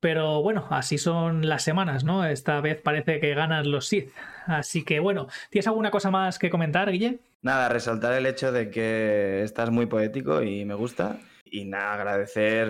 pero 0.00 0.42
bueno, 0.42 0.66
así 0.70 0.98
son 0.98 1.48
las 1.48 1.62
semanas, 1.62 2.04
¿no? 2.04 2.24
Esta 2.24 2.60
vez 2.60 2.80
parece 2.80 3.20
que 3.20 3.34
ganan 3.34 3.70
los 3.70 3.86
Sith. 3.86 4.10
Así 4.46 4.84
que 4.84 4.98
bueno, 4.98 5.28
¿tienes 5.50 5.66
alguna 5.66 5.90
cosa 5.90 6.10
más 6.10 6.38
que 6.38 6.50
comentar, 6.50 6.90
Guille? 6.90 7.20
Nada, 7.42 7.68
resaltar 7.68 8.14
el 8.14 8.26
hecho 8.26 8.52
de 8.52 8.70
que 8.70 9.42
estás 9.42 9.70
muy 9.70 9.86
poético 9.86 10.42
y 10.42 10.64
me 10.64 10.74
gusta. 10.74 11.18
Y 11.44 11.64
nada, 11.64 11.94
agradecer 11.94 12.68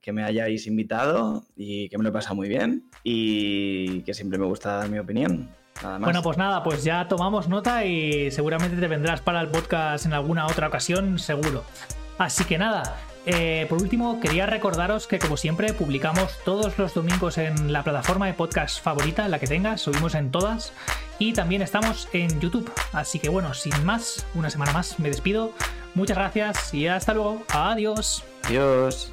que 0.00 0.12
me 0.12 0.24
hayáis 0.24 0.66
invitado 0.66 1.44
y 1.56 1.88
que 1.88 1.98
me 1.98 2.04
lo 2.04 2.10
he 2.10 2.12
pasado 2.12 2.34
muy 2.34 2.48
bien 2.48 2.84
y 3.02 4.02
que 4.02 4.14
siempre 4.14 4.38
me 4.38 4.46
gusta 4.46 4.76
dar 4.76 4.88
mi 4.88 4.98
opinión. 4.98 5.50
Nada 5.82 5.98
más. 5.98 6.06
Bueno, 6.06 6.22
pues 6.22 6.38
nada, 6.38 6.62
pues 6.62 6.82
ya 6.82 7.06
tomamos 7.08 7.48
nota 7.48 7.84
y 7.84 8.30
seguramente 8.30 8.76
te 8.76 8.88
vendrás 8.88 9.20
para 9.20 9.40
el 9.40 9.48
podcast 9.48 10.06
en 10.06 10.12
alguna 10.12 10.46
otra 10.46 10.68
ocasión, 10.68 11.18
seguro. 11.18 11.64
Así 12.18 12.44
que 12.44 12.58
nada, 12.58 12.96
eh, 13.30 13.66
por 13.68 13.82
último, 13.82 14.20
quería 14.20 14.46
recordaros 14.46 15.06
que 15.06 15.18
como 15.18 15.36
siempre 15.36 15.74
publicamos 15.74 16.38
todos 16.46 16.78
los 16.78 16.94
domingos 16.94 17.36
en 17.36 17.74
la 17.74 17.84
plataforma 17.84 18.26
de 18.26 18.32
podcast 18.32 18.82
favorita, 18.82 19.28
la 19.28 19.38
que 19.38 19.46
tengas, 19.46 19.82
subimos 19.82 20.14
en 20.14 20.30
todas 20.30 20.72
y 21.18 21.34
también 21.34 21.60
estamos 21.60 22.08
en 22.14 22.40
YouTube. 22.40 22.72
Así 22.92 23.18
que 23.18 23.28
bueno, 23.28 23.52
sin 23.52 23.84
más, 23.84 24.26
una 24.34 24.48
semana 24.48 24.72
más 24.72 24.98
me 24.98 25.10
despido. 25.10 25.52
Muchas 25.94 26.16
gracias 26.16 26.72
y 26.72 26.86
hasta 26.86 27.12
luego. 27.12 27.42
Adiós. 27.50 28.24
Adiós. 28.44 29.12